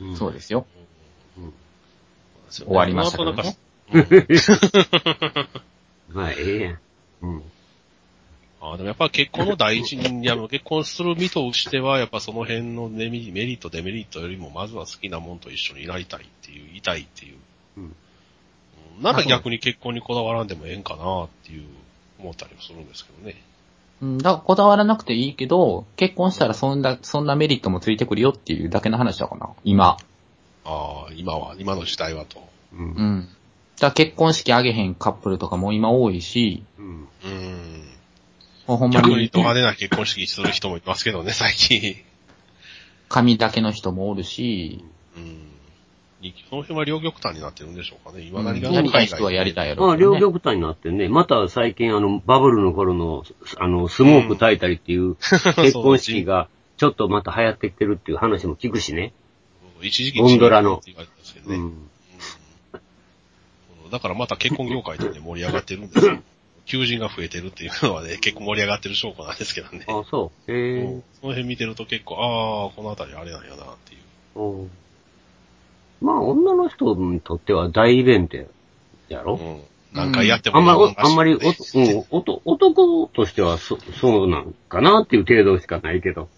[0.00, 0.16] うん。
[0.16, 0.64] そうですよ。
[2.50, 3.56] 終終わりましたけどね。
[6.10, 6.78] まあ、ええやん。
[7.22, 7.42] うん。
[8.64, 17.36] あでもやっぱ結婚の第一に、いや結婚する身としては、やっぱその辺のメリメリット、デメリットよりも、まずは好きなもんと一緒になりたいっていう、いたいっていう。
[17.78, 17.96] うんうん
[19.00, 21.64] なんか逆に結婚にこだわらんでもええんかなっていう、
[22.20, 23.42] 思ったりもするんですけどね。
[24.00, 29.50] うん、だからこだわらなくていいけど、結婚したらそんな、そんなメリットもついてくるよっていうだけの話だかな。
[29.64, 29.96] 今。
[30.64, 32.46] ああ、今は、今の時代はと。
[32.74, 33.02] うんう。
[33.02, 33.28] ん。
[33.80, 37.08] だ結婚式あげへんカップルとかも今多いし、うん。
[37.24, 37.91] うん。
[38.66, 41.96] もうほんま逆ににド派手な結婚式する人もいますけどね、最近。
[43.08, 44.84] 髪だけの人もおるし、
[45.16, 45.52] うん。
[46.48, 48.22] その辺は両極端になってるんでしょうかね。
[48.22, 49.96] 今何がやりたい人はやりたいやろまあ。
[49.96, 53.24] 両極端になってね、また最近あの、バブルの頃の、
[53.58, 59.12] あの、スモーク焚いたりっていう 結婚式が、ちょっとまた流行ってきてるっていう話も聞くしね。
[59.82, 60.80] 一時期ゴンドラの。
[61.46, 61.88] うん。
[63.90, 66.18] だからまた結婚業界でね、盛り上がってるんですよ。
[66.66, 69.84] 求人が増えてるっていうのはね、結構盛り上がってる証拠なんですけどね。
[69.88, 70.52] あ、そう。
[70.52, 71.04] へえうん。
[71.20, 73.98] その辺見てると結構、ああ、この辺りあれなんやなってい
[74.36, 74.40] う。
[74.40, 74.70] うん
[76.00, 78.36] まあ、女の人にとっては大イベント
[79.08, 79.62] やろ、うん。
[79.92, 86.22] 何回やってもあんま、おいいもんらしいあんまりお、うん、おと男としてはそ、そうなんかなっていう程度しかないけど。
[86.22, 86.28] うん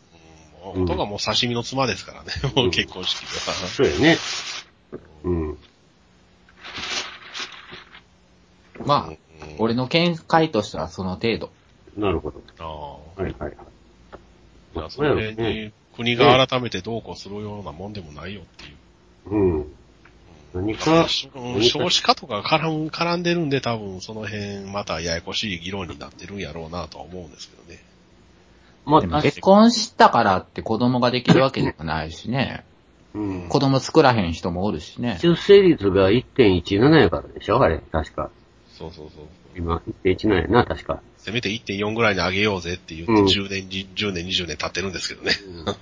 [0.65, 3.55] 男がもう刺身の妻ですからね、もう結婚式では。
[3.69, 4.17] そうやね。
[5.25, 5.59] うん。
[8.85, 9.19] まあ、うん
[9.59, 11.51] 俺の見解としてはその程度。
[11.97, 12.41] なるほど。
[12.59, 12.65] あ
[13.19, 13.23] あ。
[13.23, 13.57] はいはいはい。
[14.75, 19.31] じゃあその辺に国が改めてどうこうするようなもんでもないよっていう。
[19.31, 19.67] うん。
[20.55, 27.81] 何か、うん少子化とか絡ん絡んでるんで多分その辺またややこしい議論になってるんやろうなとは思うんですけどね。
[29.23, 32.65] 結婚したからって子供ができるわけでもないしね。
[33.15, 33.49] うん。
[33.49, 35.19] 子供作らへん人もおるしね。
[35.23, 38.31] 出生率が1.17やからでしょあれ、確か。
[38.79, 39.27] そうそうそう。
[39.57, 41.01] 今、1.17やな、確か。
[41.19, 45.33] せめて1.4ぐらいに上げようぜって言ってうん10年、10年、20年経ってるんですけどね。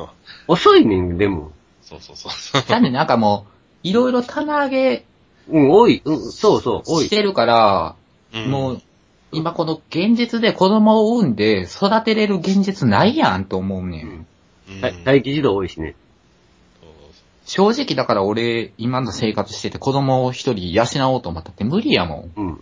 [0.46, 1.52] 遅いねん、でも。
[1.82, 2.62] そうそうそう。
[2.68, 5.04] だってなんかもう、いろいろ棚上げ
[5.48, 6.02] うん、多い。
[6.04, 7.10] うん、そうそう、多いし。
[7.10, 7.96] てるから、
[8.34, 8.82] うんもう、
[9.32, 14.26] 今この現実で子供を産んで育てれる現実ないやんと思うねん。
[14.68, 15.96] うんはい待機児童多いしね。
[17.46, 22.32] 正直だから俺、今の生活してて子供を一人養おうと思ったって無理やもん。
[22.36, 22.46] うん。
[22.46, 22.60] うん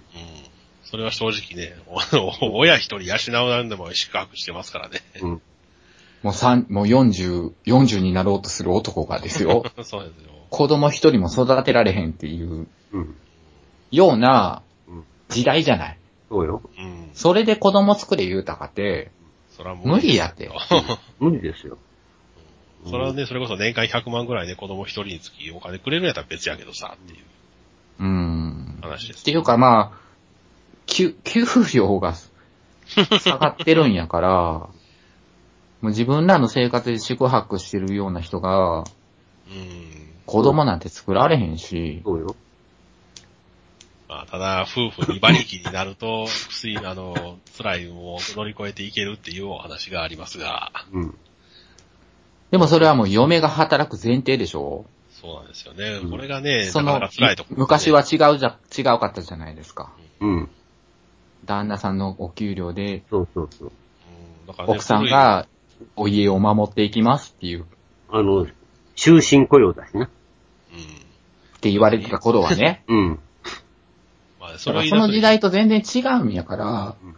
[0.90, 1.76] それは正直ね、
[2.42, 4.98] お 親一人養うなんでも宿泊してますからね。
[5.22, 5.42] うん。
[6.24, 9.64] もう三、もう40、40になろうとする男がですよ。
[9.84, 10.30] そうですよ。
[10.50, 13.14] 子供一人も育てられへんっていううん。
[13.92, 15.98] ようなうん時代じゃない。
[16.28, 16.60] そうよ。
[16.76, 17.10] うん。
[17.14, 19.12] それで子供作れ言うたかって、
[19.56, 20.50] それは無理やって。
[21.20, 21.78] 無理ですよ。
[22.86, 27.24] それはね、それこそ年間100万ぐらいね、子供一人につきお金くれるんやったら別やけどさ、っていう
[28.00, 28.78] うん。
[28.80, 29.20] 話です。
[29.20, 30.00] っていうかまあ、
[30.86, 34.30] 給、給料が下がってるんやから、
[35.80, 40.10] もう自分らの生活で宿泊してるような人が、うん。
[40.26, 42.36] 子供なんて作られへんし、そうよ。
[44.08, 51.14] まあ、ただ、夫婦に馬力になると、 薬、あの、辛いのを乗り越えていけるっていうお話がありますが、うん。
[52.50, 54.84] でもそれはもう嫁が働く前提でしょ？
[55.20, 56.00] そうなんですよね。
[56.02, 57.48] うんこれがね、その辛いとね。
[57.52, 59.92] 昔は違うじゃ、違うかったじゃないですか。
[60.20, 60.48] うん。
[61.44, 63.68] 旦那さんのお給料で、そうそうそう。
[63.68, 65.46] うん、だからね奥さんが
[65.96, 67.64] お家を守っていきますっていう、っ
[68.10, 68.46] あの、
[68.96, 70.00] 終身雇用だしな。
[70.00, 70.08] うん。
[71.60, 72.84] て言われてた頃はね。
[72.88, 73.18] うん。
[74.40, 77.16] まあ、それを言い出すの時代と全然違うんやから、うん。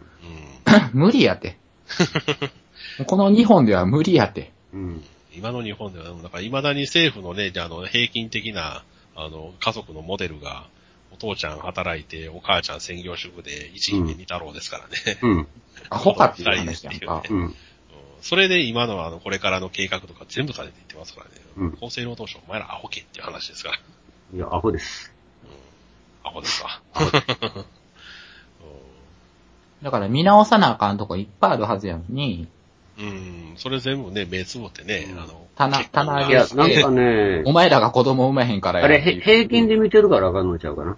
[0.93, 1.57] 無理やて。
[3.07, 4.51] この日本では無理やて。
[4.73, 5.03] うん。
[5.35, 8.83] 今の日本では、だから未だに政府のね、じゃああの、平均的な、
[9.15, 10.67] あの、家族のモデルが、
[11.11, 14.95] お父ちゃん働いて、お母ちゃん専業主婦で、一人で二太郎ですからね。
[15.21, 15.47] うん。
[15.89, 17.23] アホかっていう話やんか。
[17.29, 17.37] うん。
[17.37, 17.55] うん
[18.23, 21.31] それで今のあの、これからの計画とか全部されていってますからね。
[21.57, 23.79] うん厚生労働省、お前らアホけっていう話ですから。
[24.33, 25.13] いや、アホです。
[26.23, 26.81] アホですわ。
[29.83, 32.47] だから見直さなあかんとこいっぱいあるはずやのに、
[32.97, 40.97] うん、うんそれ全部ね、目つぶってね、うんあの、棚棚上げなんかねお、前らが子供産めへんからやあれ、平均で見てるからあかんのちゃうかな。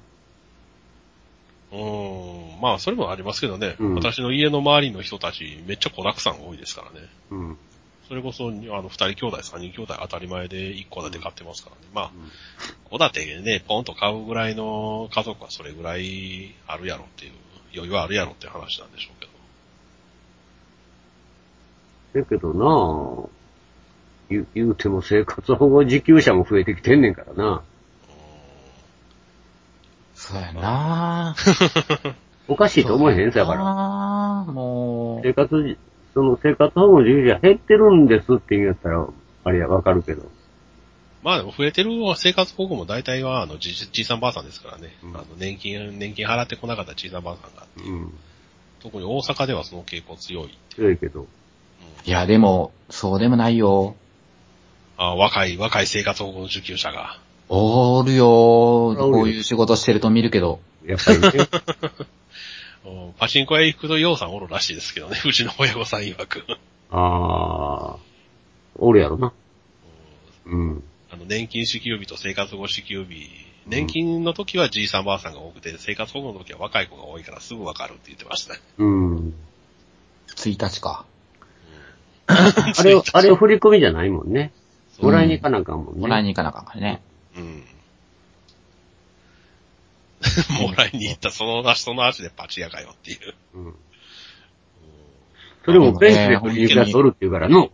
[1.71, 7.08] うん、まあ、それもありますけどね、うん私の家の周りの人たち、めっちゃ子沢山多いですからね。
[7.31, 7.58] うん。
[8.08, 11.81] それこそ、あの、二人兄弟、三人兄弟当たり前で一戸建て買ってますからね。
[11.93, 12.12] まあ、
[12.91, 17.31] 戸建てでね、ポンと買うぐらいの家族はそれぐらいあるやろっていう、
[17.73, 19.35] 余裕あるやろっていう話なんでしょうけど。
[22.15, 23.30] だけどなぁ、
[24.30, 27.63] 言う言うても生活保護受給者も増えてきてんねんからな。
[30.13, 32.13] そうやなぁ。
[32.47, 33.62] おかしいと思えへんさやから。
[33.62, 35.78] ああ、もう、生活じ、
[36.13, 39.08] その生活保護受給者減ってるんですって言うんやったら、
[39.43, 40.23] あれやわかるけど。
[41.21, 44.95] まあでも増えてる生活保護も大体は、あの、じじいさんばあさんですからね。
[45.04, 47.65] うんあの、年金、年金払ってこなかったじいさんばあさんが。
[47.78, 48.13] うん。
[48.80, 50.56] 特に大阪ではその傾向強い。
[50.69, 51.28] 強いけど。
[52.06, 53.95] いやでも、そうでもないよ。
[54.98, 57.19] あ若い、若い生活保護の受給者が。
[57.48, 60.60] おるよこういう仕事してると見るけど。
[60.86, 61.30] やっぱりね。
[62.86, 66.45] うんパチンコ屋行くと、ようさんおるらしいですけどね、うちの親御さん曰く。
[66.91, 67.98] ああ。
[68.78, 69.34] おるやろな。
[70.45, 70.84] うん。
[71.12, 73.28] あの、年金支給日と生活保護支給日、
[73.65, 78.60] 年金の時はじいさんばあさんが多くて、生活保護の時は若い子が多いからすぐわかるって言ってましたね。
[78.78, 79.34] うん。
[80.36, 81.06] 1日か。
[82.28, 84.52] あれを、 あれを振り込みじゃないもんね。
[85.00, 86.02] もらいに行かなあかんもんね。
[86.02, 87.02] もらいに行かなあかんからね。
[87.38, 87.64] うん。
[90.62, 93.34] もらいに行ったその足、その足でパチ屋かよっていう。
[93.56, 93.76] うん。
[95.66, 97.72] それもベンチで振りに行くやつおるって言うからの。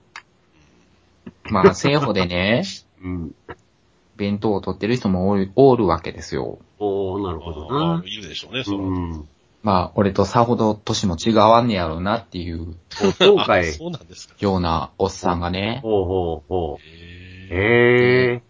[1.50, 2.64] まあ、政府でね、
[3.04, 3.36] うん。
[4.16, 6.60] 弁当を取ってる人もおるおるわけですよ。
[6.80, 8.02] おー、なるほどな。
[8.04, 8.78] あいるでしょうね、その。
[8.78, 9.28] うん。
[9.64, 13.66] まあ、俺とさほど年も違わんねやろうなっていうおそうか あい。
[13.66, 14.36] そうなんですか。
[14.40, 17.54] ようなおっさんがね、ほうほうほう。
[17.54, 18.42] へへえ。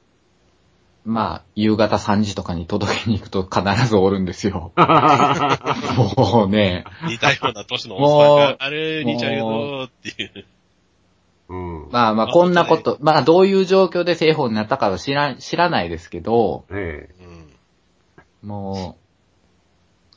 [1.04, 4.72] まあ、夕方3時とかに届けに行くと必ずおるんですよ。
[4.76, 10.46] は もうね、ー似たような年のおっさんもうが、あれ、似ちゃうよっていう。
[11.50, 11.56] う
[11.88, 11.90] ん。
[11.92, 17.10] まあまあ、こんなこと、まあ、どういう状況で政法になったかは知ら、知らないですけど、え
[18.44, 18.48] うん。
[18.48, 19.01] もう、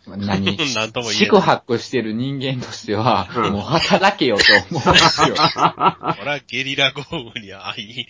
[0.06, 0.56] 何？
[0.74, 5.36] なんとも言えない宿泊してる人間としては、うんもう働けよと思うんですよ。
[6.20, 8.06] 俺はゲリラ豪雨に会い、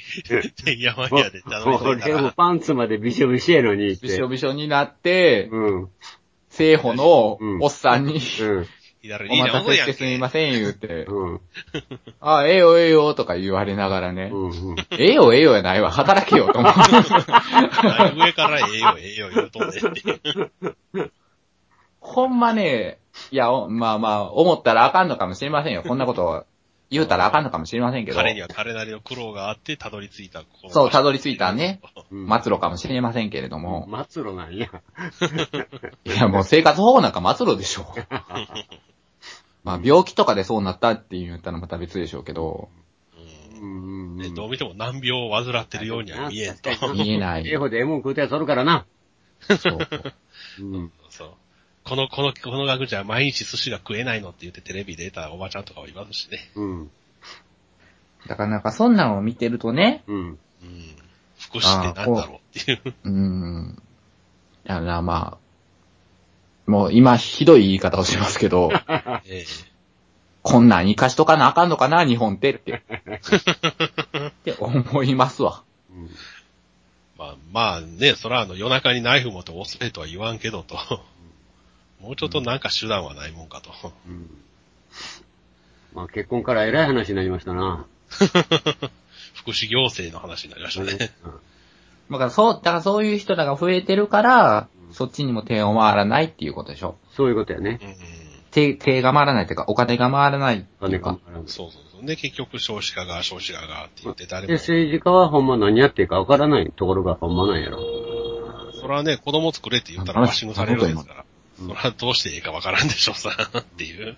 [0.64, 4.06] てんやわんやで頼みといた俺もら、パンツまでびしょびしょやのにって。
[4.06, 5.88] びしょびしょになって、うん。
[6.50, 8.16] 政府のうんおっさんに、う
[8.60, 8.66] ん。
[9.02, 11.40] 左お待たせにやんしてすみません言うて、うん。
[12.20, 14.70] あ、ええよええよとか言われながらね、うん。
[14.70, 14.76] うん。
[14.92, 16.72] ええよええよやないわ、働けよと思う。
[17.84, 21.10] 何上からええよええよ言うとんねんって。
[22.04, 22.98] ほんまね、
[23.30, 25.82] いや、おまあまあ、思ったらあかんのかもしれませんよ。
[25.82, 26.44] こんなことを
[26.90, 31.80] 言うたらあかんのかもしれませんけど、彼には彼なりの苦労があって、たどり着いたそうたどり着いたね。
[32.12, 34.68] うん末路かもしれませんけれども、末路なんや。
[36.04, 37.86] いやもう生活保護なんか末路でしょ。
[39.64, 42.68] まあ病気とかでそうなったって言ったらまた別でしょうけど、
[43.60, 46.70] うんうんねどう見ても難病を患ってるようには見えんと。
[46.92, 47.48] 見えない。
[47.48, 48.84] 英語でええもん食うたやつおるからな。
[49.40, 49.78] そう。
[50.60, 50.92] うん。
[51.84, 56.38] この、この、この額じゃ毎日寿司が食えないのって言ってテレビで出たおばちゃんとかはいますしね。
[56.54, 56.90] うん。
[58.26, 60.16] だからなんかそんなんを見てるとね、うん。
[60.16, 60.38] うん。
[61.38, 62.94] 福祉ってなんだろうっていう。
[63.04, 63.82] うーん。
[64.66, 68.70] いやな、まあ、もう今ひどい言い方をしますけど、
[69.28, 69.44] え
[70.42, 72.82] こんなん生かしとかなあかんのかな、日本ってって。
[74.26, 75.62] って思いますわ。
[75.90, 76.10] うん
[77.16, 80.76] まあ、まあね、そらあの夜中にナイフ持って押すれとは言わんけどと。
[82.04, 83.70] もうちょっとなんか手段はないもんかと。
[84.06, 84.30] うん。
[85.94, 87.86] まあ結婚から偉い話になりましたな。
[89.32, 91.12] 福祉行政の話になりましたね。
[92.10, 96.98] だからそう、だからそういう人らが増えてるから、そっちにも手を回らないっていうことでしょ。
[97.12, 97.80] そういうことやね。
[97.82, 101.18] うん手、手が回らないっていうか、お金が回らないっていうか。
[101.46, 102.06] そうそうそう。
[102.06, 104.58] で、結局少子化が少子化がって言って誰で、も。
[104.60, 107.80] 政治家はほんま何やっていいかわからないところがほんまなんやろ。
[108.80, 111.24] それはね、子供作れって言ったらバッシングされるんですから。
[111.58, 114.08] それはどうしていいかわからんでしょうさ、っていう。
[114.08, 114.16] うん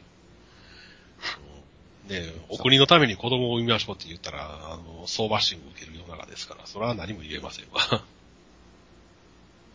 [2.09, 7.81] ねお国のために子供を産みましょうって言ったら、あの、総バッシング受ける世の中ですから、それは何も言えませんわ。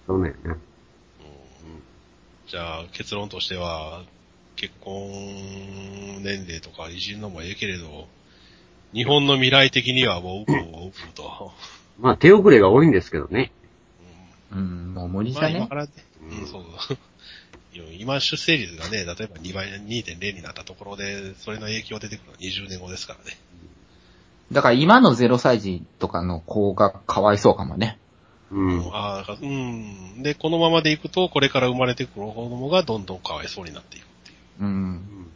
[0.07, 0.33] そうね。
[0.45, 0.57] うん
[2.47, 4.03] じゃあ、結論としては、
[4.55, 5.09] 結婚
[6.21, 8.07] 年齢とかいじるのもええけれど、
[8.93, 10.59] 日本の未来的にはもう、うくうう
[10.91, 11.51] くうと。
[11.99, 13.51] まあ手遅れが多いんですけどね。
[14.51, 15.55] うん、もう無理まだね？
[15.55, 15.91] あ今からね、
[16.29, 16.63] うん、そう。
[17.99, 23.37] 今出生率がね、例えば2倍、2.0になったところで、それの影響出てくるのは20年後ですからね。
[24.51, 27.97] だから今の0歳児とかの子がかわいそうかもね。
[28.51, 28.89] うん。
[28.93, 30.21] あ、うん。
[30.21, 34.63] で、このままでいくと、これから生まれてくる子供がどんどんかわいそうになっていくっていう。
[34.63, 35.27] うん。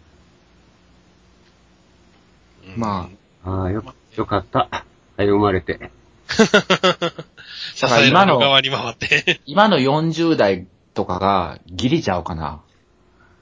[2.75, 3.09] ま
[3.43, 3.83] ああ、よ、
[4.17, 4.67] よかった。
[5.15, 5.91] はい、生まれて。
[6.27, 9.41] 支だからえら今のれる側に回って。
[9.45, 12.63] 今の40代とかがギリちゃうかな。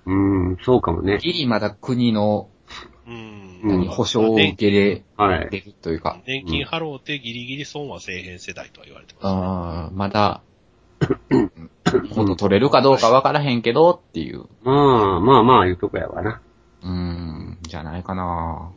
[0.05, 1.19] うん、そうかもね。
[1.19, 2.49] ギリまだ国の
[3.07, 3.13] うん。
[3.15, 5.49] うん何保障を受けれはい。
[5.49, 9.25] れるというか、年金払うてギリギリ損は底辺世代とは言われてます。
[9.25, 10.41] あーまだ、
[12.13, 14.73] こと取れるかどうかわからへんけどっていう、ま
[15.17, 16.41] あ、まあまあ、いうとこやわな。
[16.81, 18.71] うーん、じゃないかな。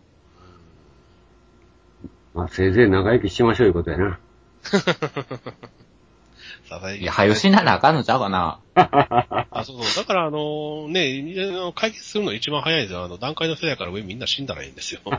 [2.34, 4.20] まあ、せいぜい長生きしましょういうことやな。
[6.66, 8.60] 支えいや、早死ななあかんのちゃうかな。
[8.74, 10.04] あ、そうそう。
[10.04, 13.04] だから、あのね、解決するの一番早いですよ。
[13.04, 15.00] あの、段階の世代から上みんな死んだらいいんですよ。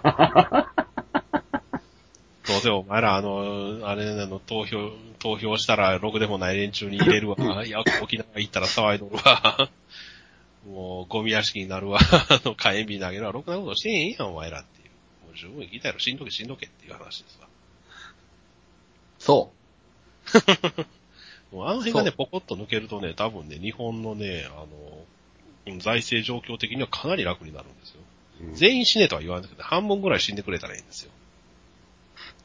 [2.44, 7.36] そううせお前らあの、あれなの、投票、投票したらろくでもない連中に入れるわ。
[7.66, 9.70] いや、沖縄行ったら騒いどるわ。
[10.66, 12.00] もう、ゴミ屋敷になるわ。
[12.02, 13.32] あの、火炎瓶投げるわ。
[13.34, 14.88] ろくなことしてへんやん、お前らっていう。
[15.28, 17.48] もう十分聞いたやろ、しんどけしんどけっていう話ですわ。
[19.20, 19.54] そも
[20.80, 20.86] う
[21.54, 24.66] あの辺がね、そポコッと抜けるとね、多分ね、日本のね、あの、
[25.68, 28.00] うん財政状況的にはかなり楽になるんですよ。
[28.42, 31.12] うん全員死ねとは言わなくて、半分ぐらい死んでくれたらいいんですよ。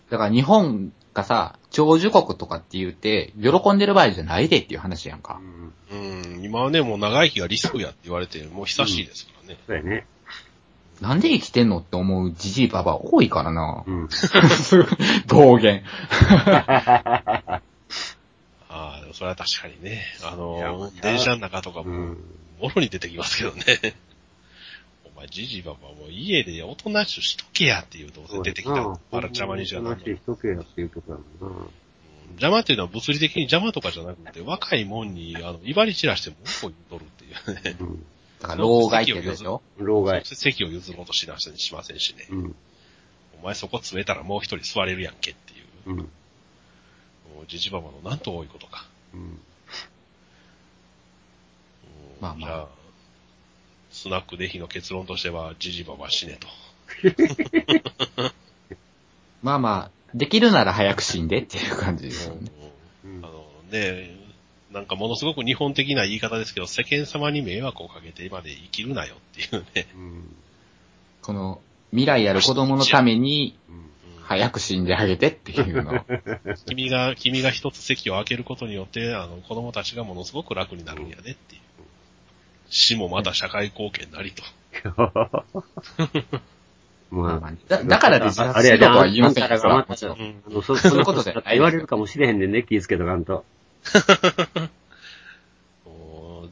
[0.09, 0.11] う。
[0.11, 5.41] だから日本がさ、長寿国とかって言って、喜んでる場合じゃないでっていう話やんか
[5.91, 5.95] う。
[5.95, 9.59] んうん、今はね、もう長生きがリスクやって言われて、もう久しいですからね。
[9.67, 10.07] そうやね。
[11.03, 13.83] なんで生きてんのって思うじじいばば多いからな。
[13.87, 14.09] うん。
[15.27, 15.83] 暴言。
[19.23, 22.25] それは確かにね、あのまあ、電車の中とかも、うん。
[22.61, 23.95] もろに出てきますけどね。
[25.15, 31.67] お前、じじいばばもう家でおとなしくしとけやって言うと出てきたら、まだ邪魔にしちゃう話しとけやっていうとこやもんな。
[32.31, 37.77] 邪魔っていうのは物理的に邪魔とかじゃなくて、若いもんに、あの、威張り散らしてもこ言うとるっていうね。
[37.79, 38.07] うん。
[38.41, 39.63] だから老害ってやつでしょ？
[39.79, 40.25] 老害。
[40.25, 42.27] 席を譲ろうとしなししませんしね。
[42.29, 42.57] うん。
[43.41, 45.91] お前そこ詰めたらもう一人座れるやんけっていう。
[45.91, 45.97] うん。
[45.99, 48.89] もうじじばばのなんと多いことか。
[49.15, 49.21] うん。
[49.21, 49.39] うん
[52.21, 52.83] まあまあ
[53.93, 56.49] スナックデヒの結論としては、じじばば死ねと。
[59.43, 62.51] まあまあ、できるなら早く死んでっていう感じですよね。
[63.05, 64.17] うんあのね、
[64.71, 69.87] なんかものすごく日本的な言い方ですけど、世間様に迷惑をかけてまで生きるなよっていうね。
[69.95, 70.37] うん。
[71.21, 71.61] この、
[71.91, 73.91] 未来ある子供のために、うん。
[74.25, 76.01] 早く死んであげてっていうのを。
[76.67, 81.61] 君が、君が一つ席を開けることによって、あの、子供たちがものすごく楽になるんやねっていう。
[82.71, 84.43] 死もまた社会貢献なりと。
[87.11, 93.45] まあ、だだからで自殺あれするとは言いませんよあんたらんあの、そ、そういうことじゃない言われるかもしれへんでね、気ぃつけとかんと。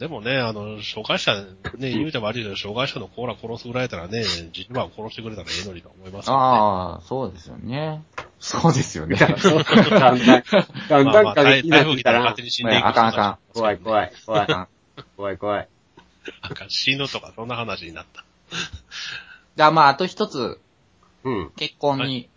[0.01, 1.35] でもね、あの、障害者、
[1.77, 4.25] ね、言うても悪いけど、障害者のコーラ殺すぐらいやったらね、
[4.57, 6.39] 自分は殺してくれたらええのにと思いますよね。
[6.41, 8.03] ああ、そうですよね。
[8.39, 9.17] そうですよね。
[9.21, 14.69] だんだん、だんだんまあ台風来たらってきたら勝手、に死んでいくあかんあかん怖い怖い、怖い、あ
[15.19, 15.69] 怖い怖い。
[16.45, 18.25] なんか死ぬとかそんな話になった。
[19.57, 20.59] じゃあまあ、あと一つ、
[21.25, 22.31] うん、結婚に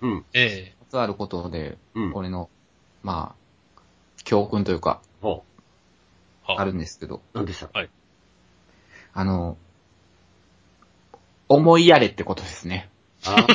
[0.00, 2.12] うん、えまつわることで、うん。
[2.14, 2.48] 俺の、
[3.02, 3.82] まあ、
[4.24, 5.42] 教訓というか、ほえは
[6.58, 7.36] あるんですけど、う。
[7.36, 7.70] なんでした？
[9.12, 9.56] あの、
[11.48, 12.88] 思いやれってことですね。
[13.26, 13.46] あ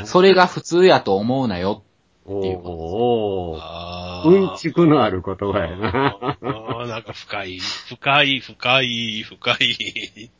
[0.04, 1.82] それが普通やと思うなよ。
[2.24, 6.86] おていうおーあうんちくのある言葉やな。
[6.86, 10.30] なんか深い、深い、深い、深い。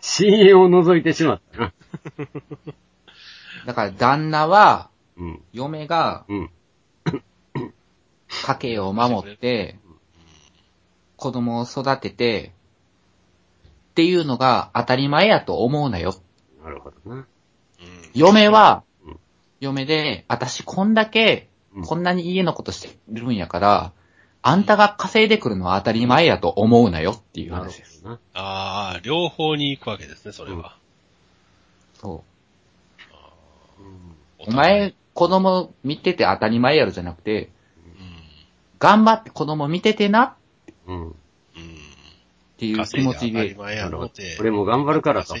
[0.00, 1.72] 信用を除いてしまったな。
[3.66, 6.50] だから旦那は、うん、嫁がうん、
[8.44, 9.78] 家計を守って、
[11.18, 12.52] 子供を育てて、
[13.90, 16.14] っていうのが当たり前やと思うなよ。
[16.64, 17.16] なるほどな。
[17.16, 17.26] うん
[18.14, 19.20] 嫁はうん、
[19.60, 23.92] 嫁で、私こんだけうん、こんなに家のことしてるんやから、
[24.42, 28.02] あんたが稼いでくるのは当たり前やと思うなよっていう話です。
[28.06, 30.78] ああ、両方に行くわけですね、それは。
[31.94, 32.24] そ
[33.78, 33.82] う。
[33.82, 37.50] うんお前、子供見てて当たり前やろじゃなくて、
[37.98, 38.16] うん。
[38.78, 40.34] 頑張って子供見ててなっ
[40.88, 41.06] うん。
[41.06, 41.14] うん。
[42.56, 43.56] ていう気持ちで。
[44.40, 45.36] 俺も頑張るからと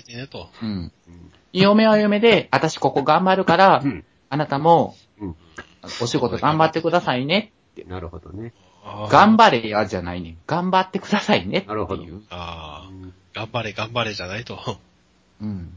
[1.52, 4.04] 嫁は嫁で、私ここ頑張るからう、ん。
[4.30, 5.36] あなたもうん、
[6.02, 7.52] お仕事頑張ってくださいね。
[7.86, 8.52] なるほどね。
[9.10, 10.38] 頑張れやじゃないねん。
[10.46, 12.22] 頑張ってくださいねってなるほどいう。
[12.30, 14.58] ああ、うん頑張れ、頑張れじゃないと。
[15.40, 15.72] うん。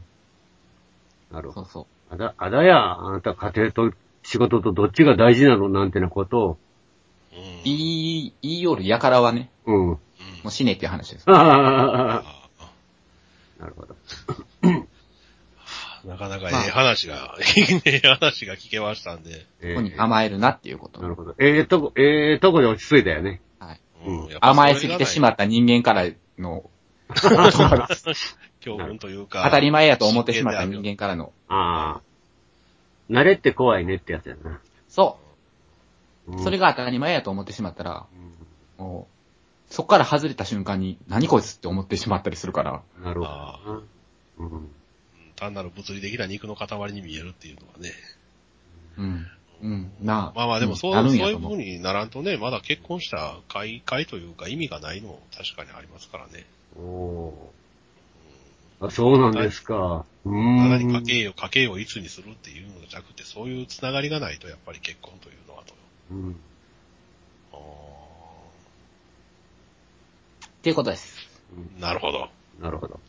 [1.30, 1.66] なるほど。
[1.66, 2.14] そうそう。
[2.14, 3.92] あだ、あだや、あなた家庭と
[4.22, 6.58] 仕事とどっちが大事なのなんてなことを、
[7.32, 7.38] うん。
[7.64, 9.90] 言い、言いよるやからはね、うん。
[9.90, 9.98] うん
[10.42, 11.24] もう死ねっていう話です。
[11.28, 12.42] あ あ
[13.60, 13.96] なるほど。
[14.62, 14.86] ー
[16.04, 17.36] なかなかええ話が、
[17.84, 19.46] ええ話が聞けましたんで。
[19.60, 21.00] えここに甘えるなっていうこと。
[21.00, 21.34] なるほど。
[21.38, 23.40] ええとこ、ええとこで落ち着いたよね。
[23.60, 23.80] はい。
[24.40, 26.68] 甘えすぎてしまった人間からの、
[28.60, 29.44] 教訓というか。
[29.44, 31.32] 当たり前やと思ってしまった人間からの。
[31.48, 32.00] ああ。
[33.10, 34.60] 慣れって怖いねってやつやな。
[34.88, 35.18] そ
[36.26, 36.42] うう。
[36.42, 38.06] それが当たり前やと思ってしまったら、
[38.78, 39.11] もう、
[39.72, 42.82] そこから外れた瞬間に、何こいつって思ってしまったりするから。
[42.98, 43.80] うんなるほあどな。
[44.38, 44.50] うん。
[44.50, 44.68] うん
[45.34, 47.90] 単なる物理的な肉の塊に見えるっていうのはね。
[48.98, 49.26] うん。
[49.62, 49.92] うん。
[50.02, 50.32] なあ。
[50.36, 51.52] まあまあでもそう、うんやと思う。
[51.52, 56.44] いう風にならんとね、まだ結婚した会、会というか意味がないの確かにありますからね。
[56.76, 57.52] おお
[58.80, 60.04] あ、そうなんですか。
[60.26, 60.58] うーん。
[60.58, 65.74] ただに家計を、家計をいつにするっていうのじゃなくて、そういうつながりがないと、やっぱり結婚というのはと。
[66.10, 66.36] うん。
[67.52, 67.56] あ
[70.62, 71.16] っていうことです。
[71.76, 72.28] ーなるほど。
[72.60, 73.00] なるほど。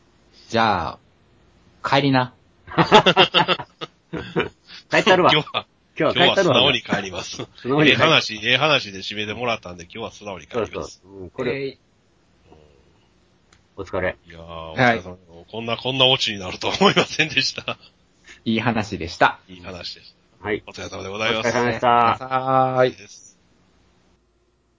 [0.49, 0.97] じゃ
[1.84, 2.34] あ、帰りな。
[4.89, 5.32] 帰ったるわ。
[5.32, 6.38] 今今日は、日は帰今日は。
[6.38, 7.45] 素直に帰ります。
[7.58, 11.04] 素直にええ話、ええ話で締めてもらったんで、今日は素直に帰そうそります。
[11.06, 11.08] う。
[11.08, 11.78] うん、これ、え
[13.78, 14.18] お疲れ。
[14.28, 15.18] いやー、おはい疲れ様
[15.51, 17.62] こんな、こんなオチになるとは思いませんでした。
[17.62, 17.78] ー
[18.45, 19.38] いい話でした。
[19.47, 20.16] いい話です。
[20.41, 20.64] はい。
[20.66, 21.49] お疲れ様でごおざいます。
[21.49, 21.88] 疲れ様でした。
[21.88, 22.95] はーい。
[22.95, 23.32] です